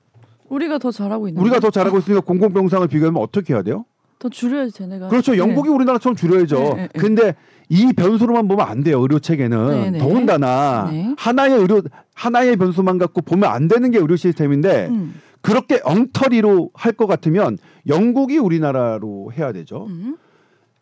우리가 0.48 0.78
더 0.78 0.90
잘하고 0.90 1.28
있는 1.28 1.40
우리가 1.42 1.60
더 1.60 1.70
잘하고 1.70 1.98
있으니까 1.98 2.22
공공병상을 2.22 2.86
비교하면 2.88 3.20
어떻게 3.20 3.52
해야 3.52 3.62
돼요? 3.62 3.84
더 4.18 4.28
줄여야지 4.30 4.72
쟤네가. 4.72 5.08
그렇죠. 5.08 5.36
영국이 5.36 5.68
네. 5.68 5.74
우리나라처럼 5.74 6.16
줄여야죠. 6.16 6.58
네, 6.58 6.68
네, 6.74 6.76
네. 6.76 6.88
근데 6.98 7.34
이 7.68 7.92
변수로만 7.92 8.46
보면 8.48 8.66
안 8.66 8.82
돼요. 8.82 9.00
의료 9.00 9.18
체계는 9.18 9.68
네, 9.68 9.90
네. 9.92 9.98
더군다나 9.98 10.88
네. 10.90 11.14
하나의 11.18 11.58
의료 11.58 11.82
하나의 12.14 12.56
변수만 12.56 12.98
갖고 12.98 13.22
보면 13.22 13.50
안 13.50 13.68
되는 13.68 13.90
게 13.90 13.98
의료 13.98 14.16
시스템인데 14.16 14.86
음. 14.88 15.14
그렇게 15.40 15.80
엉터리로 15.84 16.70
할 16.74 16.92
것 16.92 17.06
같으면 17.06 17.58
영국이 17.86 18.38
우리나라로 18.38 19.32
해야 19.36 19.52
되죠. 19.52 19.86
음. 19.86 20.16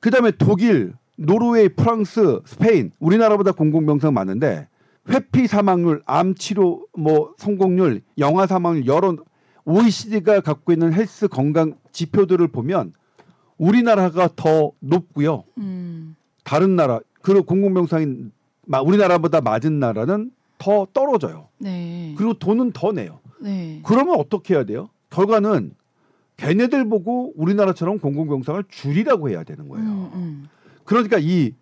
그다음에 0.00 0.30
독일, 0.38 0.92
노르웨이, 1.16 1.68
프랑스, 1.70 2.40
스페인 2.44 2.92
우리나라보다 2.98 3.52
공공병상 3.52 4.12
많은데 4.14 4.68
회피 5.08 5.46
사망률, 5.46 6.02
암 6.06 6.34
치료 6.34 6.86
뭐 6.96 7.34
성공률, 7.38 8.02
영아 8.18 8.46
사망률 8.46 8.86
여러 8.86 9.16
OECD가 9.66 10.40
갖고 10.40 10.72
있는 10.72 10.92
헬스 10.92 11.28
건강 11.28 11.74
지표들을 11.92 12.46
보면 12.48 12.92
우리나라가 13.58 14.28
더 14.36 14.72
높고요. 14.80 15.44
음. 15.58 16.16
다른 16.44 16.76
나라 16.76 17.00
그리고 17.22 17.42
공공병상인 17.44 18.30
우리나라보다 18.84 19.40
맞은 19.40 19.78
나라는 19.80 20.30
더 20.58 20.86
떨어져요. 20.92 21.48
네. 21.58 22.14
그리고 22.16 22.34
돈은 22.34 22.72
더 22.72 22.92
내요. 22.92 23.18
네. 23.40 23.80
그러면 23.84 24.18
어떻게 24.18 24.54
해야 24.54 24.64
돼요? 24.64 24.88
결과는 25.10 25.74
걔네들 26.36 26.88
보고 26.88 27.32
우리나라처럼 27.36 27.98
공공병상을 27.98 28.64
줄이라고 28.68 29.30
해야 29.30 29.44
되는 29.44 29.68
거예요. 29.68 29.84
음, 29.84 30.10
음. 30.14 30.48
그러니까 30.84 31.18
이 31.20 31.52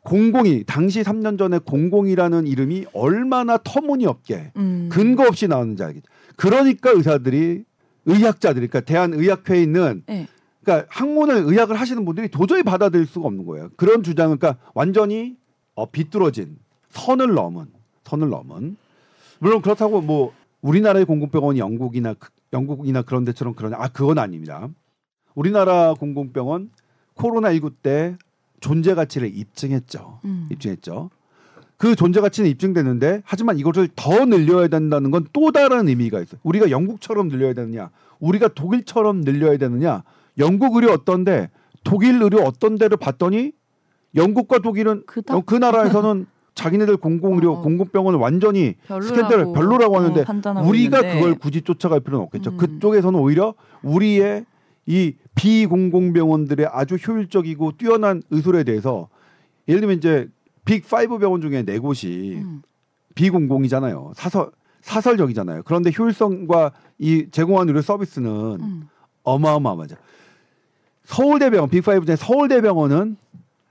공공이 0.00 0.64
당시 0.66 1.02
3년 1.02 1.38
전에 1.38 1.58
공공이라는 1.58 2.46
이름이 2.46 2.86
얼마나 2.92 3.58
터무니없게 3.58 4.52
음. 4.56 4.88
근거 4.90 5.26
없이 5.26 5.48
나왔는지 5.48 5.82
알겠죠. 5.82 6.06
그러니까 6.36 6.90
의사들이 6.90 7.64
의학자들이 8.06 8.68
그러니까 8.68 8.80
대한의학회에 8.80 9.62
있는 9.62 10.02
네. 10.06 10.28
그러니까 10.66 10.88
학문을 10.90 11.44
의학을 11.46 11.76
하시는 11.76 12.04
분들이 12.04 12.28
도저히 12.28 12.64
받아들일 12.64 13.06
수가 13.06 13.28
없는 13.28 13.46
거예요. 13.46 13.70
그런 13.76 14.02
주장은 14.02 14.38
그러니까 14.38 14.60
완전히 14.74 15.36
어, 15.76 15.88
비뚤어진 15.88 16.58
선을 16.90 17.34
넘은 17.34 17.66
선을 18.02 18.28
넘은 18.28 18.76
물론 19.38 19.62
그렇다고 19.62 20.00
뭐 20.00 20.34
우리나라의 20.62 21.04
공공병원이 21.04 21.60
영국이나 21.60 22.14
영국이나 22.52 23.02
그런 23.02 23.24
데처럼 23.24 23.54
그러냐 23.54 23.76
아 23.78 23.88
그건 23.88 24.18
아닙니다. 24.18 24.68
우리나라 25.36 25.94
공공병원 25.94 26.70
코로나 27.14 27.52
19때 27.52 28.18
존재 28.58 28.94
가치를 28.94 29.36
입증했죠. 29.36 30.20
음. 30.24 30.48
입증했죠. 30.50 31.10
그 31.76 31.94
존재 31.94 32.20
가치는 32.20 32.50
입증되는데 32.50 33.22
하지만 33.24 33.58
이것을 33.58 33.88
더 33.94 34.24
늘려야 34.24 34.66
된다는 34.66 35.12
건 35.12 35.26
또 35.32 35.52
다른 35.52 35.88
의미가 35.88 36.20
있어요. 36.22 36.40
우리가 36.42 36.70
영국처럼 36.70 37.28
늘려야 37.28 37.52
되느냐, 37.52 37.90
우리가 38.18 38.48
독일처럼 38.48 39.20
늘려야 39.20 39.58
되느냐, 39.58 40.02
영국 40.38 40.76
의료 40.76 40.92
어떤데 40.92 41.50
독일 41.84 42.22
의료 42.22 42.42
어떤 42.42 42.76
데를 42.76 42.96
봤더니 42.96 43.52
영국과 44.14 44.58
독일은 44.58 45.04
그다? 45.06 45.40
그 45.40 45.54
나라에서는 45.54 46.26
자기네들 46.54 46.96
공공의료 46.96 47.52
어. 47.52 47.62
공공병원을 47.62 48.18
완전히 48.18 48.74
스캔들 48.88 49.52
별로라고 49.52 49.98
하는데 49.98 50.20
어, 50.22 50.62
우리가 50.64 50.98
있는데. 51.00 51.14
그걸 51.14 51.34
굳이 51.34 51.60
쫓아갈 51.60 52.00
필요는 52.00 52.24
없겠죠. 52.24 52.52
음. 52.52 52.56
그쪽에서는 52.56 53.18
오히려 53.20 53.54
우리의 53.82 54.46
이 54.86 55.14
비공공병원들의 55.34 56.66
아주 56.72 56.94
효율적이고 56.94 57.72
뛰어난 57.72 58.22
의술에 58.30 58.64
대해서 58.64 59.08
예를 59.68 59.80
들면 59.82 59.98
이제 59.98 60.28
빅5 60.64 61.20
병원 61.20 61.42
중에 61.42 61.62
네 61.62 61.78
곳이 61.78 62.40
음. 62.42 62.62
비공공이잖아요. 63.14 64.12
사설 64.16 64.50
사설적이잖아요. 64.80 65.62
그런데 65.64 65.90
효율성과 65.96 66.72
이 66.98 67.26
제공한 67.30 67.68
의료 67.68 67.82
서비스는 67.82 68.30
음. 68.60 68.88
어마어마하죠. 69.24 69.96
서울대병원 71.06 71.70
빅5 71.70 72.04
중에 72.04 72.16
서울대병원은 72.16 73.16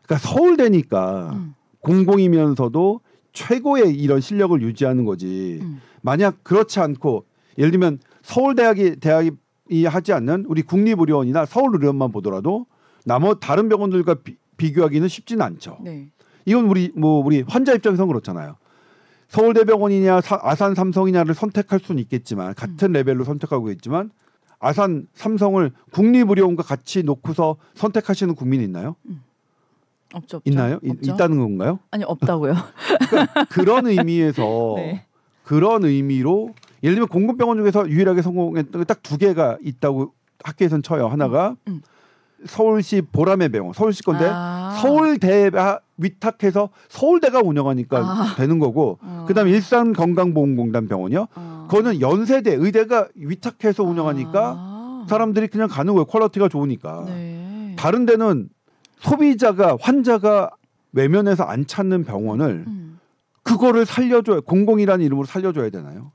그러니까 0.04 0.27
서울대니까 0.27 1.32
음. 1.34 1.56
공공이면서도 1.82 3.01
최고의 3.34 3.96
이런 3.96 4.22
실력을 4.22 4.60
유지하는 4.62 5.06
거지. 5.06 5.60
음. 5.62 5.82
만약 6.01 6.44
그렇지 6.44 6.80
않고 6.80 7.25
예를 7.58 7.72
들면 7.72 8.00
서울대학이 8.24 8.98
대학이 8.98 9.86
하지 9.86 10.13
않는 10.13 10.46
우리 10.48 10.62
국립의료원이나 10.62 11.46
서울의료원만 11.46 12.12
보더라도 12.12 12.65
나머 13.06 13.36
다른 13.36 13.70
병원들과 13.70 14.15
비, 14.24 14.38
비교하기는 14.58 15.08
쉽지는 15.08 15.42
않죠. 15.46 15.77
네. 15.82 16.08
이건 16.46 16.65
우리 16.65 16.92
뭐 16.96 17.24
우리 17.24 17.44
환자 17.48 17.74
입장에서는 17.74 18.08
그렇잖아요. 18.08 18.56
서울대병원이냐 19.27 20.22
아산 20.42 20.75
삼성이냐를 20.75 21.34
선택할 21.34 21.80
수는 21.80 22.01
있겠지만 22.04 22.54
같은 22.54 22.89
음. 22.89 22.94
레벨로 22.94 23.24
선택하고 23.24 23.72
있지만 23.72 24.12
아산 24.65 25.07
삼성을 25.13 25.72
국립의료원과 25.91 26.63
같이 26.63 27.03
놓고서 27.03 27.57
선택하시는 27.75 28.34
국민이 28.36 28.63
있나요? 28.63 28.95
음. 29.07 29.22
없죠, 30.13 30.38
없죠. 30.38 30.50
있나요? 30.50 30.75
없죠. 30.88 31.13
있다는 31.13 31.38
건가요? 31.39 31.79
아니 31.91 32.03
없다고요. 32.03 32.53
그러니까 33.10 33.45
그런 33.45 33.86
의미에서 33.88 34.74
네. 34.77 35.05
그런 35.43 35.84
의미로 35.86 36.53
예를 36.84 36.95
들면 36.95 37.07
공공병원 37.10 37.57
중에서 37.57 37.88
유일하게 37.89 38.22
성공했던 38.22 38.81
게 38.81 38.86
딱 38.86 39.01
두 39.03 39.17
개가 39.17 39.57
있다고 39.62 40.13
학계에선 40.43 40.81
쳐요. 40.84 41.07
하나가 41.07 41.55
음. 41.67 41.81
서울시 42.45 43.01
보라매 43.01 43.50
병원, 43.50 43.74
서울시 43.74 44.03
건데 44.03 44.27
아. 44.31 44.77
서울대가 44.81 45.79
위탁해서 45.97 46.69
서울대가 46.89 47.41
운영하니까 47.41 47.97
아. 47.99 48.35
되는 48.37 48.59
거고, 48.59 48.99
어. 49.01 49.25
그다음에 49.27 49.51
일산 49.51 49.93
건강보험공단 49.93 50.87
병원이요. 50.87 51.27
어. 51.35 51.67
그거는 51.69 52.01
연세대 52.01 52.55
의대가 52.55 53.07
위탁해서 53.15 53.83
운영하니까 53.83 54.55
아. 54.57 55.05
사람들이 55.09 55.47
그냥 55.47 55.67
가는 55.67 55.93
거예요. 55.93 56.05
quality가 56.05 56.50
좋으니까. 56.49 57.05
네. 57.07 57.75
다른 57.77 58.05
데는 58.05 58.49
소비자가 58.99 59.77
환자가 59.79 60.51
외면해서 60.93 61.43
안 61.43 61.67
찾는 61.67 62.05
병원을 62.05 62.63
음. 62.67 62.99
그거를 63.43 63.85
살려줘야 63.85 64.39
공공이라는 64.39 65.05
이름으로 65.05 65.25
살려줘야 65.27 65.69
되나요? 65.69 66.11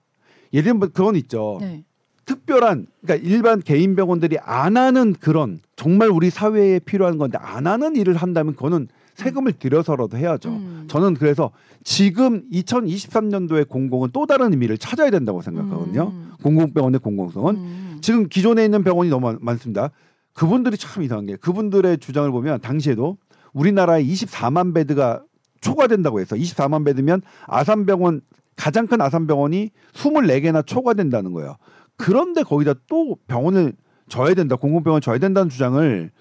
예를 0.52 0.72
들면 0.72 0.92
그건 0.92 1.14
있죠. 1.16 1.58
네. 1.60 1.84
특별한 2.24 2.86
그러니까 3.00 3.28
일반 3.28 3.60
개인 3.60 3.94
병원들이 3.96 4.38
안 4.42 4.76
하는 4.76 5.14
그런 5.14 5.60
정말 5.76 6.08
우리 6.08 6.30
사회에 6.30 6.78
필요한 6.80 7.18
건데 7.18 7.38
안 7.40 7.66
하는 7.66 7.96
일을 7.96 8.16
한다면 8.16 8.54
그거는 8.54 8.88
세금을 9.14 9.52
들여서라도 9.52 10.16
해야죠. 10.16 10.48
음. 10.50 10.84
저는 10.88 11.14
그래서 11.14 11.50
지금 11.84 12.48
2023년도에 12.50 13.68
공공은 13.68 14.10
또 14.12 14.26
다른 14.26 14.52
의미를 14.52 14.78
찾아야 14.78 15.10
된다고 15.10 15.42
생각하거든요. 15.42 16.12
음. 16.14 16.32
공공병원의 16.42 17.00
공공성은 17.00 17.56
음. 17.56 17.98
지금 18.00 18.28
기존에 18.28 18.64
있는 18.64 18.82
병원이 18.82 19.10
너무 19.10 19.36
많습니다. 19.40 19.90
그분들이 20.32 20.76
참 20.76 21.02
이상한 21.02 21.26
게 21.26 21.36
그분들의 21.36 21.98
주장을 21.98 22.30
보면 22.30 22.60
당시에도 22.60 23.18
우리나라에 23.52 24.04
24만 24.04 24.74
베드가 24.74 25.22
초과된다고 25.60 26.20
해서 26.20 26.36
24만 26.36 26.84
베드면 26.86 27.22
아산병원 27.46 28.22
가장 28.56 28.86
큰 28.86 29.00
아산병원이 29.00 29.70
24개나 29.92 30.66
초과된다는 30.66 31.32
거예요. 31.32 31.56
그런데 31.96 32.42
거기다 32.42 32.74
또 32.88 33.16
병원을 33.26 33.74
져야 34.08 34.34
된다, 34.34 34.56
공공병원 34.56 35.00
져야 35.00 35.18
된다는 35.18 35.48
주장을 35.48 36.10
막 36.10 36.19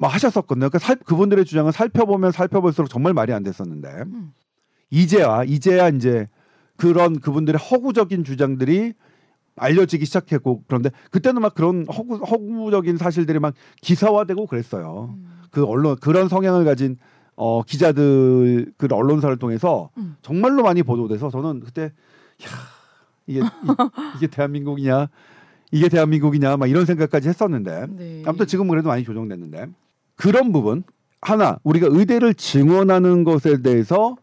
하셨었거든요. 0.00 0.68
그러니까 0.68 0.78
살, 0.78 0.96
그분들의 0.96 1.44
주장을 1.44 1.70
살펴보면 1.72 2.32
살펴볼수록 2.32 2.88
정말 2.88 3.14
말이 3.14 3.32
안 3.32 3.42
됐었는데 3.42 3.88
음. 4.06 4.32
이제야 4.90 5.42
이제야 5.44 5.88
이제 5.88 6.28
그런 6.76 7.20
그분들의 7.20 7.58
허구적인 7.58 8.24
주장들이 8.24 8.94
알려지기 9.56 10.04
시작했고 10.06 10.62
그런데 10.66 10.90
그때는 11.10 11.42
막 11.42 11.54
그런 11.54 11.86
허구, 11.86 12.16
허구적인 12.16 12.96
사실들이 12.96 13.38
막 13.38 13.54
기사화되고 13.80 14.46
그랬어요. 14.46 15.14
음. 15.16 15.40
그 15.50 15.64
언론 15.64 15.96
그런 15.96 16.28
성향을 16.28 16.64
가진 16.64 16.96
어 17.36 17.62
기자들 17.62 18.72
그 18.76 18.88
언론사를 18.90 19.36
통해서 19.38 19.90
음. 19.98 20.16
정말로 20.22 20.62
많이 20.62 20.82
보도돼서 20.82 21.30
저는 21.30 21.60
그때 21.60 21.84
야 21.84 22.48
이게 23.26 23.40
이, 23.40 23.42
이게 24.16 24.26
대한민국이냐 24.26 25.08
이게 25.72 25.88
대한민국이냐 25.88 26.56
막 26.58 26.68
이런 26.68 26.84
생각까지 26.84 27.28
했었는데 27.28 27.86
네. 27.88 28.22
아무튼 28.26 28.46
지금은 28.46 28.68
그래도 28.68 28.88
많이 28.88 29.02
조정됐는데 29.02 29.66
그런 30.14 30.52
부분 30.52 30.84
하나 31.20 31.58
우리가 31.64 31.88
의대를 31.90 32.34
증원하는 32.34 33.24
것에 33.24 33.62
대해서 33.62 34.16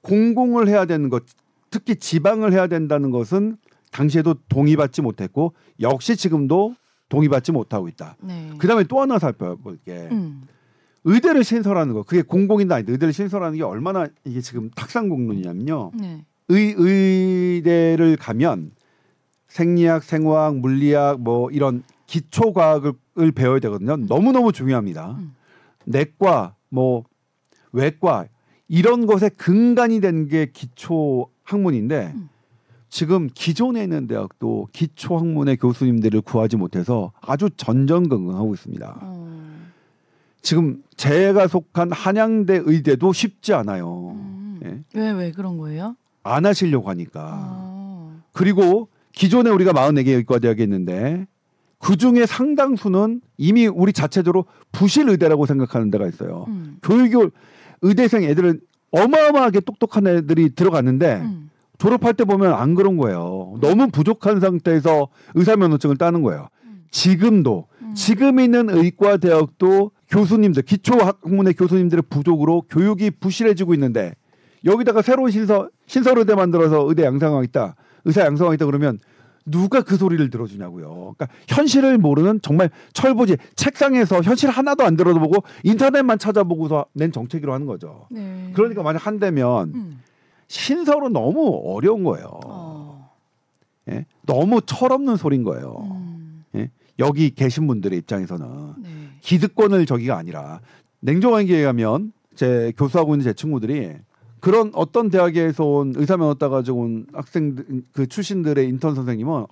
공공을 0.00 0.68
해야 0.68 0.86
되는 0.86 1.08
것 1.10 1.24
특히 1.70 1.96
지방을 1.96 2.52
해야 2.52 2.66
된다는 2.66 3.10
것은 3.10 3.58
당시에도 3.92 4.34
동의받지 4.48 5.02
못했고 5.02 5.52
역시 5.80 6.16
지금도 6.16 6.74
동의받지 7.08 7.52
못하고 7.52 7.88
있다. 7.88 8.16
네. 8.20 8.50
그다음에 8.58 8.84
또 8.84 9.00
하나 9.00 9.18
살펴볼게. 9.18 10.08
음. 10.10 10.42
의대를 11.04 11.44
신설하는 11.44 11.94
거 11.94 12.02
그게 12.02 12.22
공공이나 12.22 12.78
의대를 12.78 13.12
신설하는 13.12 13.58
게 13.58 13.62
얼마나 13.62 14.08
이게 14.24 14.40
지금 14.40 14.70
탁상공론이냐면요. 14.70 15.92
네. 15.94 16.24
의 16.48 16.74
의대를 16.76 18.16
가면 18.16 18.72
생리학, 19.60 20.02
생화학, 20.02 20.58
물리학 20.58 21.20
뭐 21.22 21.50
이런 21.50 21.82
기초 22.06 22.52
과학을 22.52 22.92
배워야 23.34 23.58
되거든요. 23.60 23.94
음. 23.94 24.06
너무 24.06 24.30
너무 24.32 24.52
중요합니다. 24.52 25.16
음. 25.18 25.34
내과, 25.86 26.54
뭐 26.68 27.04
외과 27.72 28.26
이런 28.68 29.06
것에 29.06 29.30
근간이 29.30 30.00
된 30.00 30.28
게 30.28 30.50
기초 30.52 31.28
학문인데 31.42 32.12
음. 32.14 32.28
지금 32.90 33.28
기존에 33.32 33.82
있는 33.84 34.06
대학도 34.06 34.68
기초 34.72 35.16
학문의 35.16 35.56
교수님들을 35.56 36.20
구하지 36.20 36.56
못해서 36.58 37.12
아주 37.22 37.48
전전긍긍하고 37.56 38.52
있습니다. 38.52 38.98
음. 39.04 39.72
지금 40.42 40.82
제가 40.96 41.48
속한 41.48 41.92
한양대 41.92 42.60
의대도 42.64 43.14
쉽지 43.14 43.54
않아요. 43.54 44.10
음. 44.16 44.60
예? 44.64 45.00
왜, 45.00 45.10
왜 45.12 45.32
그런 45.32 45.56
거예요? 45.56 45.96
안 46.24 46.44
하시려고 46.44 46.90
하니까. 46.90 47.20
아. 47.24 48.16
그리고 48.32 48.88
기존에 49.16 49.50
우리가 49.50 49.72
44개 49.72 50.08
의과대학이 50.08 50.62
있는데 50.62 51.26
그 51.78 51.96
중에 51.96 52.26
상당수는 52.26 53.22
이미 53.38 53.66
우리 53.66 53.92
자체적으로 53.92 54.44
부실 54.72 55.08
의대라고 55.08 55.46
생각하는 55.46 55.90
데가 55.90 56.06
있어요. 56.06 56.44
음. 56.48 56.76
교육을 56.82 57.30
의대생 57.82 58.24
애들은 58.24 58.60
어마어마하게 58.92 59.60
똑똑한 59.60 60.06
애들이 60.06 60.54
들어갔는데 60.54 61.16
음. 61.16 61.50
졸업할 61.78 62.14
때 62.14 62.24
보면 62.24 62.52
안 62.52 62.74
그런 62.74 62.96
거예요. 62.96 63.56
너무 63.60 63.88
부족한 63.90 64.40
상태에서 64.40 65.08
의사 65.34 65.56
면허증을 65.56 65.96
따는 65.96 66.22
거예요. 66.22 66.48
음. 66.64 66.84
지금도 66.90 67.66
음. 67.82 67.94
지금 67.94 68.38
있는 68.38 68.68
의과 68.68 69.16
대학도 69.16 69.92
교수님들 70.08 70.62
기초 70.62 70.94
학문의 70.94 71.54
교수님들의 71.54 72.04
부족으로 72.10 72.62
교육이 72.68 73.12
부실해지고 73.12 73.72
있는데 73.74 74.14
여기다가 74.64 75.00
새로운 75.00 75.30
신설 75.30 75.70
신설 75.86 76.18
의대 76.18 76.34
만들어서 76.34 76.86
의대 76.86 77.04
양성하겠다. 77.04 77.76
의사 78.06 78.22
양성하겠다 78.22 78.64
그러면 78.64 78.98
누가 79.44 79.82
그 79.82 79.96
소리를 79.96 80.28
들어주냐고요. 80.30 81.14
그러니까 81.16 81.28
현실을 81.48 81.98
모르는 81.98 82.40
정말 82.42 82.70
철부지 82.92 83.36
책상에서 83.54 84.22
현실 84.22 84.50
하나도 84.50 84.84
안 84.84 84.96
들어보고 84.96 85.44
인터넷만 85.62 86.18
찾아보고서 86.18 86.86
낸 86.94 87.12
정책으로 87.12 87.52
하는 87.52 87.66
거죠. 87.66 88.06
네. 88.10 88.50
그러니까 88.54 88.82
만약 88.82 89.06
한다면 89.06 89.72
음. 89.74 90.02
신설은 90.48 91.12
너무 91.12 91.62
어려운 91.64 92.02
거예요. 92.02 92.40
어. 92.44 93.12
예? 93.88 94.06
너무 94.22 94.60
철없는 94.62 95.16
소린 95.16 95.44
거예요. 95.44 95.76
음. 95.90 96.44
예? 96.56 96.70
여기 96.98 97.30
계신 97.30 97.68
분들의 97.68 97.96
입장에서는 98.00 98.74
네. 98.78 98.88
기득권을 99.20 99.86
저기가 99.86 100.16
아니라 100.16 100.60
냉정하게 101.00 101.54
얘기하면 101.54 102.12
제 102.34 102.72
교수하고 102.76 103.14
있는 103.14 103.24
제 103.24 103.32
친구들이 103.32 103.94
그런 104.40 104.70
어떤 104.74 105.10
대학에서 105.10 105.64
온 105.64 105.92
의사 105.96 106.16
면허 106.16 106.34
따가지고 106.34 106.78
온 106.78 107.06
학생 107.12 107.56
그 107.92 108.06
출신들의 108.06 108.68
인턴 108.68 108.94
선생님은 108.94 109.32
하, 109.32 109.46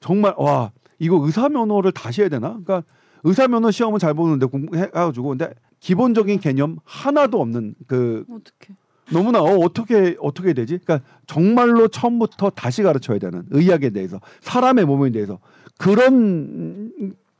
정말 0.00 0.34
와 0.36 0.72
이거 0.98 1.24
의사 1.24 1.48
면허를 1.48 1.92
다시 1.92 2.22
해야 2.22 2.28
되나? 2.28 2.50
그러니까 2.50 2.82
의사 3.24 3.48
면허 3.48 3.70
시험은 3.70 3.98
잘 3.98 4.14
보는데 4.14 4.46
공부해가지고 4.46 5.28
근데 5.28 5.50
기본적인 5.80 6.40
개념 6.40 6.78
하나도 6.84 7.40
없는 7.40 7.74
그 7.86 8.24
어떻게 8.30 8.74
너무나 9.10 9.40
어, 9.40 9.58
어떻게 9.58 10.16
어떻게 10.20 10.52
되지? 10.52 10.78
그러니까 10.78 11.06
정말로 11.26 11.88
처음부터 11.88 12.50
다시 12.50 12.82
가르쳐야 12.82 13.18
되는 13.18 13.44
의학에 13.50 13.90
대해서 13.90 14.20
사람의 14.40 14.84
몸에 14.84 15.10
대해서 15.10 15.38
그런 15.78 16.92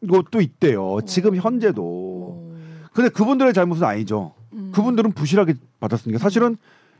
것도 0.09 0.41
있대요. 0.41 0.99
지금 1.07 1.37
현재도. 1.37 2.55
근데 2.93 3.11
그분들의 3.11 3.53
잘못은 3.53 3.85
아니죠. 3.85 4.35
음. 4.53 4.73
그분들은 4.75 5.13
부실하게 5.13 5.55
받았으니까 5.81 6.19
사실은 6.19 6.57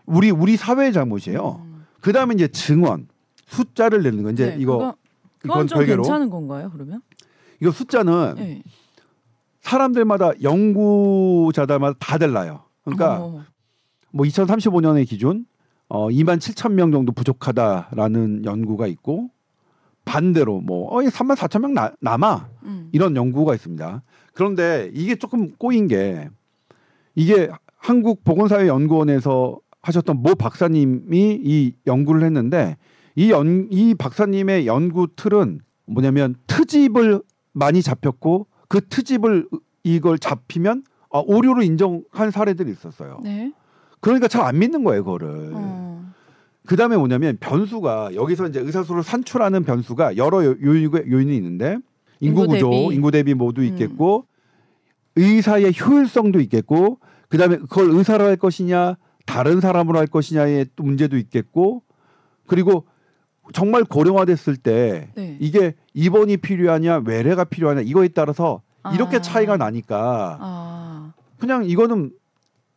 우리 0.07 0.31
우리 0.31 0.57
사회의 0.57 0.93
잘못이에요. 0.93 1.63
음. 1.65 1.85
그 2.01 2.13
다음에 2.13 2.35
이제 2.35 2.49
증언 2.49 3.09
숫자를 3.47 4.03
내는 4.03 4.23
건 4.23 4.33
이제 4.35 4.51
네, 4.51 4.57
이거 4.59 4.95
그건 5.39 5.67
좀 5.67 5.79
별개로. 5.79 6.03
괜찮은 6.03 6.31
건가요? 6.31 6.71
그러면 6.73 7.01
이거 7.61 7.71
숫자는 7.71 8.35
네. 8.37 8.63
사람들마다 9.61 10.33
연구자들마다 10.43 11.97
다 11.99 12.19
달라요. 12.19 12.63
그러니까 12.85 13.21
어. 13.21 13.45
뭐 14.11 14.25
2035년의 14.25 15.07
기준 15.07 15.47
어 15.89 16.09
2만 16.09 16.39
7천 16.39 16.73
명 16.73 16.93
정도 16.93 17.13
부족하다라는 17.13 18.45
연구가 18.45 18.87
있고 18.87 19.31
반대로 20.05 20.61
뭐 20.61 20.89
어, 20.89 21.03
3만 21.03 21.37
4천 21.37 21.61
명 21.61 21.75
나, 21.75 21.93
남아 22.01 22.49
음. 22.65 22.89
이런 22.93 23.15
연구가 23.17 23.55
있습니다. 23.55 24.03
그런데 24.33 24.91
이게 24.95 25.17
조금 25.17 25.51
꼬인 25.57 25.87
게 25.89 26.29
이게 27.19 27.49
한국 27.77 28.23
보건사회 28.23 28.69
연구원에서 28.69 29.59
하셨던 29.83 30.23
모 30.23 30.37
박사님이 30.37 31.41
이 31.43 31.73
연구를 31.85 32.23
했는데 32.23 32.77
이, 33.17 33.33
연, 33.33 33.67
이 33.73 33.97
박사님의 33.97 34.69
연구 34.69 35.09
틀은 35.17 35.61
뭐냐면 35.87 36.37
트집을 36.47 37.21
많이 37.53 37.83
잡혔고 37.83 38.47
그 38.69 38.81
트집을 38.89 39.49
이걸 39.83 40.19
잡히면 40.21 40.85
아, 41.11 41.21
오류로 41.27 41.63
인정한 41.63 42.31
사례들이 42.31 42.71
있었어요. 42.71 43.21
네. 43.25 43.53
그러니까 44.01 44.29
잘 44.29 44.43
안 44.45 44.59
믿는 44.61 44.85
거예요, 44.85 45.03
그거를. 45.03 45.51
어. 45.55 46.13
그 46.67 46.77
다음에 46.77 46.97
뭐냐면 46.97 47.37
변수가 47.41 48.11
여기서 48.15 48.47
이제 48.49 48.61
의사수를 48.61 49.03
산출하는 49.03 49.65
변수가 49.65 50.19
여러 50.19 50.45
요인이, 50.45 50.91
요인이 51.11 51.37
있는데 51.37 51.79
인구, 52.21 52.43
인구 52.43 52.47
구조, 52.53 52.71
대비. 52.71 52.95
인구 52.95 53.11
대비 53.11 53.35
모두 53.35 53.63
음. 53.63 53.67
있겠고 53.67 54.19
음. 54.21 54.29
의사의 55.17 55.73
효율성도 55.81 56.39
있겠고 56.41 57.01
그다음에 57.29 57.59
그걸 57.59 57.91
의사로 57.91 58.25
할 58.25 58.37
것이냐 58.37 58.97
다른 59.27 59.61
사람으로 59.61 59.99
할 59.99 60.07
것이냐의 60.07 60.67
또 60.77 60.85
문제도 60.85 61.17
있겠고 61.17 61.83
그리고 62.47 62.87
정말 63.53 63.85
고령화됐을 63.85 64.57
때 64.57 65.11
네. 65.15 65.37
이게 65.41 65.75
입원이 65.95 66.39
필요하냐 66.39 67.03
외래가 67.07 67.45
필요하냐 67.45 67.83
이거에 67.83 68.09
따라서 68.09 68.63
이렇게 68.95 69.17
아. 69.17 69.21
차이가 69.21 69.57
나니까 69.57 70.39
아. 70.41 71.13
그냥 71.39 71.65
이거는 71.65 72.13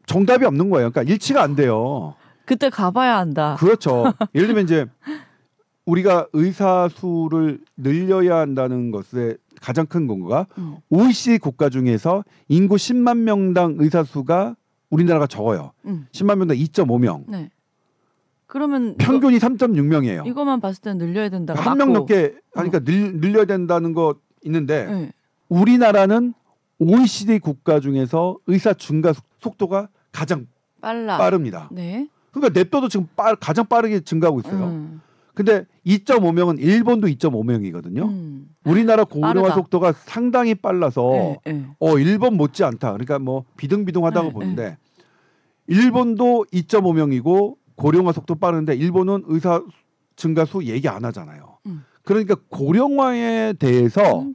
정답이 0.05 0.45
없는 0.45 0.69
거예요. 0.69 0.91
그러니까 0.91 1.11
일치가 1.11 1.41
안 1.41 1.55
돼요. 1.55 2.15
그때 2.45 2.69
가봐야 2.69 3.17
한다. 3.17 3.55
그렇죠. 3.59 4.13
예를 4.35 4.47
들면 4.47 4.63
이제 4.65 4.85
우리가 5.85 6.27
의사 6.33 6.89
수를 6.91 7.59
늘려야 7.77 8.37
한다는 8.37 8.91
것에 8.91 9.37
가장 9.61 9.85
큰 9.85 10.07
근거가 10.07 10.47
음. 10.57 10.77
OECD 10.89 11.37
국가 11.37 11.69
중에서 11.69 12.25
인구 12.49 12.75
10만 12.75 13.19
명당 13.19 13.75
의사 13.79 14.03
수가 14.03 14.55
우리나라가 14.89 15.27
적어요. 15.27 15.71
음. 15.85 16.07
10만 16.11 16.35
명당 16.39 16.57
2.5명. 16.57 17.23
네. 17.29 17.49
그러면 18.47 18.97
평균이 18.97 19.37
이거, 19.37 19.47
3.6명이에요. 19.47 20.27
이것만 20.27 20.59
봤을 20.59 20.81
때 20.81 20.93
늘려야 20.93 21.29
된다. 21.29 21.53
한 21.55 21.77
명 21.77 21.93
넘게 21.93 22.35
하니까 22.53 22.79
어. 22.79 22.81
늘, 22.81 23.21
늘려야 23.21 23.45
된다는 23.45 23.93
거 23.93 24.15
있는데 24.43 24.85
네. 24.87 25.11
우리나라는 25.47 26.33
OECD 26.79 27.39
국가 27.39 27.79
중에서 27.79 28.37
의사 28.47 28.73
증가 28.73 29.13
속도가 29.39 29.87
가장 30.11 30.47
빨라. 30.81 31.17
빠릅니다. 31.17 31.69
네. 31.71 32.09
그러니까 32.31 32.59
냅둬도 32.59 32.89
지금 32.89 33.07
빠, 33.15 33.35
가장 33.35 33.65
빠르게 33.67 33.99
증가하고 34.01 34.39
있어요. 34.39 34.65
음. 34.65 35.01
근데 35.33 35.65
2.5명은 35.85 36.59
일본도 36.59 37.07
2.5명이거든요. 37.07 38.03
음. 38.07 38.49
우리나라 38.65 39.03
고령화 39.03 39.53
속도가 39.55 39.93
상당히 39.93 40.55
빨라서 40.55 41.09
네, 41.11 41.39
네. 41.45 41.65
어 41.79 41.97
일본 41.97 42.35
못지 42.35 42.63
않다. 42.63 42.91
그러니까 42.93 43.19
뭐 43.19 43.45
비등비등하다고 43.57 44.27
네, 44.27 44.33
보는데 44.33 44.63
네. 44.69 44.77
일본도 45.67 46.45
2.5명이고 46.51 47.55
고령화 47.75 48.11
속도 48.11 48.35
빠른데 48.35 48.75
일본은 48.75 49.23
의사 49.27 49.63
증가 50.15 50.45
수 50.45 50.63
얘기 50.65 50.87
안 50.87 51.05
하잖아요. 51.05 51.57
음. 51.67 51.83
그러니까 52.03 52.35
고령화에 52.49 53.53
대해서 53.53 54.21
음, 54.21 54.33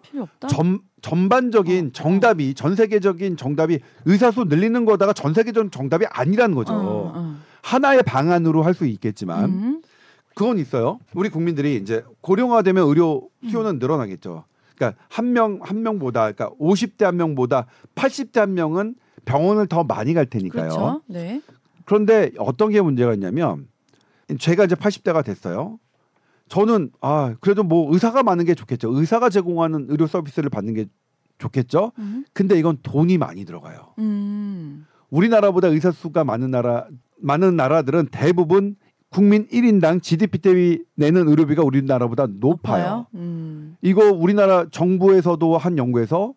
전, 0.48 0.80
전반적인 1.02 1.84
어, 1.84 1.88
어. 1.88 1.90
정답이 1.92 2.54
전 2.54 2.74
세계적인 2.74 3.36
정답이 3.36 3.80
의사 4.06 4.30
수 4.30 4.44
늘리는 4.44 4.84
거다가 4.84 5.12
전 5.12 5.34
세계적인 5.34 5.70
정답이 5.70 6.06
아니라는 6.08 6.54
거죠. 6.54 6.72
어, 6.72 7.12
어. 7.14 7.36
하나의 7.62 8.02
방안으로 8.04 8.62
할 8.62 8.74
수 8.74 8.86
있겠지만 8.86 9.44
음. 9.44 9.82
그건 10.36 10.58
있어요. 10.58 10.98
우리 11.14 11.30
국민들이 11.30 11.76
이제 11.76 12.04
고령화되면 12.20 12.86
의료 12.86 13.28
수요는 13.48 13.76
음. 13.76 13.78
늘어나겠죠. 13.78 14.44
그러니까 14.76 15.02
한 15.08 15.32
명 15.32 15.58
한 15.62 15.82
명보다 15.82 16.30
그러니까 16.30 16.50
50대 16.60 17.04
한 17.04 17.16
명보다 17.16 17.66
80대 17.94 18.38
한 18.40 18.52
명은 18.52 18.96
병원을 19.24 19.66
더 19.66 19.82
많이 19.82 20.12
갈 20.12 20.26
테니까요. 20.26 20.68
그렇죠? 20.68 21.02
네. 21.06 21.40
그런데 21.86 22.30
어떤 22.38 22.70
게 22.70 22.82
문제가 22.82 23.14
있냐면 23.14 23.66
제가 24.38 24.64
이제 24.66 24.74
80대가 24.74 25.24
됐어요. 25.24 25.78
저는 26.48 26.90
아 27.00 27.34
그래도 27.40 27.62
뭐 27.62 27.90
의사가 27.94 28.22
많은 28.22 28.44
게 28.44 28.54
좋겠죠. 28.54 28.92
의사가 28.92 29.30
제공하는 29.30 29.86
의료 29.88 30.06
서비스를 30.06 30.50
받는 30.50 30.74
게 30.74 30.84
좋겠죠. 31.38 31.92
음. 31.98 32.26
근데 32.34 32.58
이건 32.58 32.76
돈이 32.82 33.16
많이 33.16 33.46
들어가요. 33.46 33.94
음. 34.00 34.86
우리나라보다 35.08 35.68
의사 35.68 35.90
수가 35.90 36.24
많은 36.24 36.50
나라 36.50 36.86
많은 37.22 37.56
나라들은 37.56 38.08
대부분 38.12 38.76
국민 39.16 39.46
1인당 39.48 40.02
GDP 40.02 40.38
대비 40.40 40.84
내는 40.94 41.26
의료비가 41.26 41.62
우리나라보다 41.62 42.26
높아요. 42.38 43.06
음. 43.14 43.74
이거 43.80 44.12
우리나라 44.12 44.66
정부에서도 44.70 45.56
한 45.56 45.78
연구에서 45.78 46.34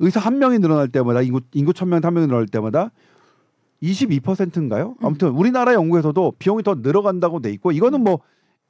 의사 0.00 0.18
한 0.18 0.40
명이 0.40 0.58
늘어날 0.58 0.88
때마다 0.88 1.22
인구 1.22 1.40
인구 1.54 1.72
천명 1.72 2.00
한 2.02 2.14
명이 2.14 2.26
늘어날 2.26 2.48
때마다 2.48 2.90
22%인가요? 3.80 4.96
음. 5.00 5.06
아무튼 5.06 5.28
우리나라 5.28 5.72
연구에서도 5.74 6.32
비용이 6.40 6.64
더 6.64 6.74
늘어간다고 6.74 7.38
돼 7.40 7.52
있고 7.52 7.70
이거는 7.70 8.02
뭐 8.02 8.18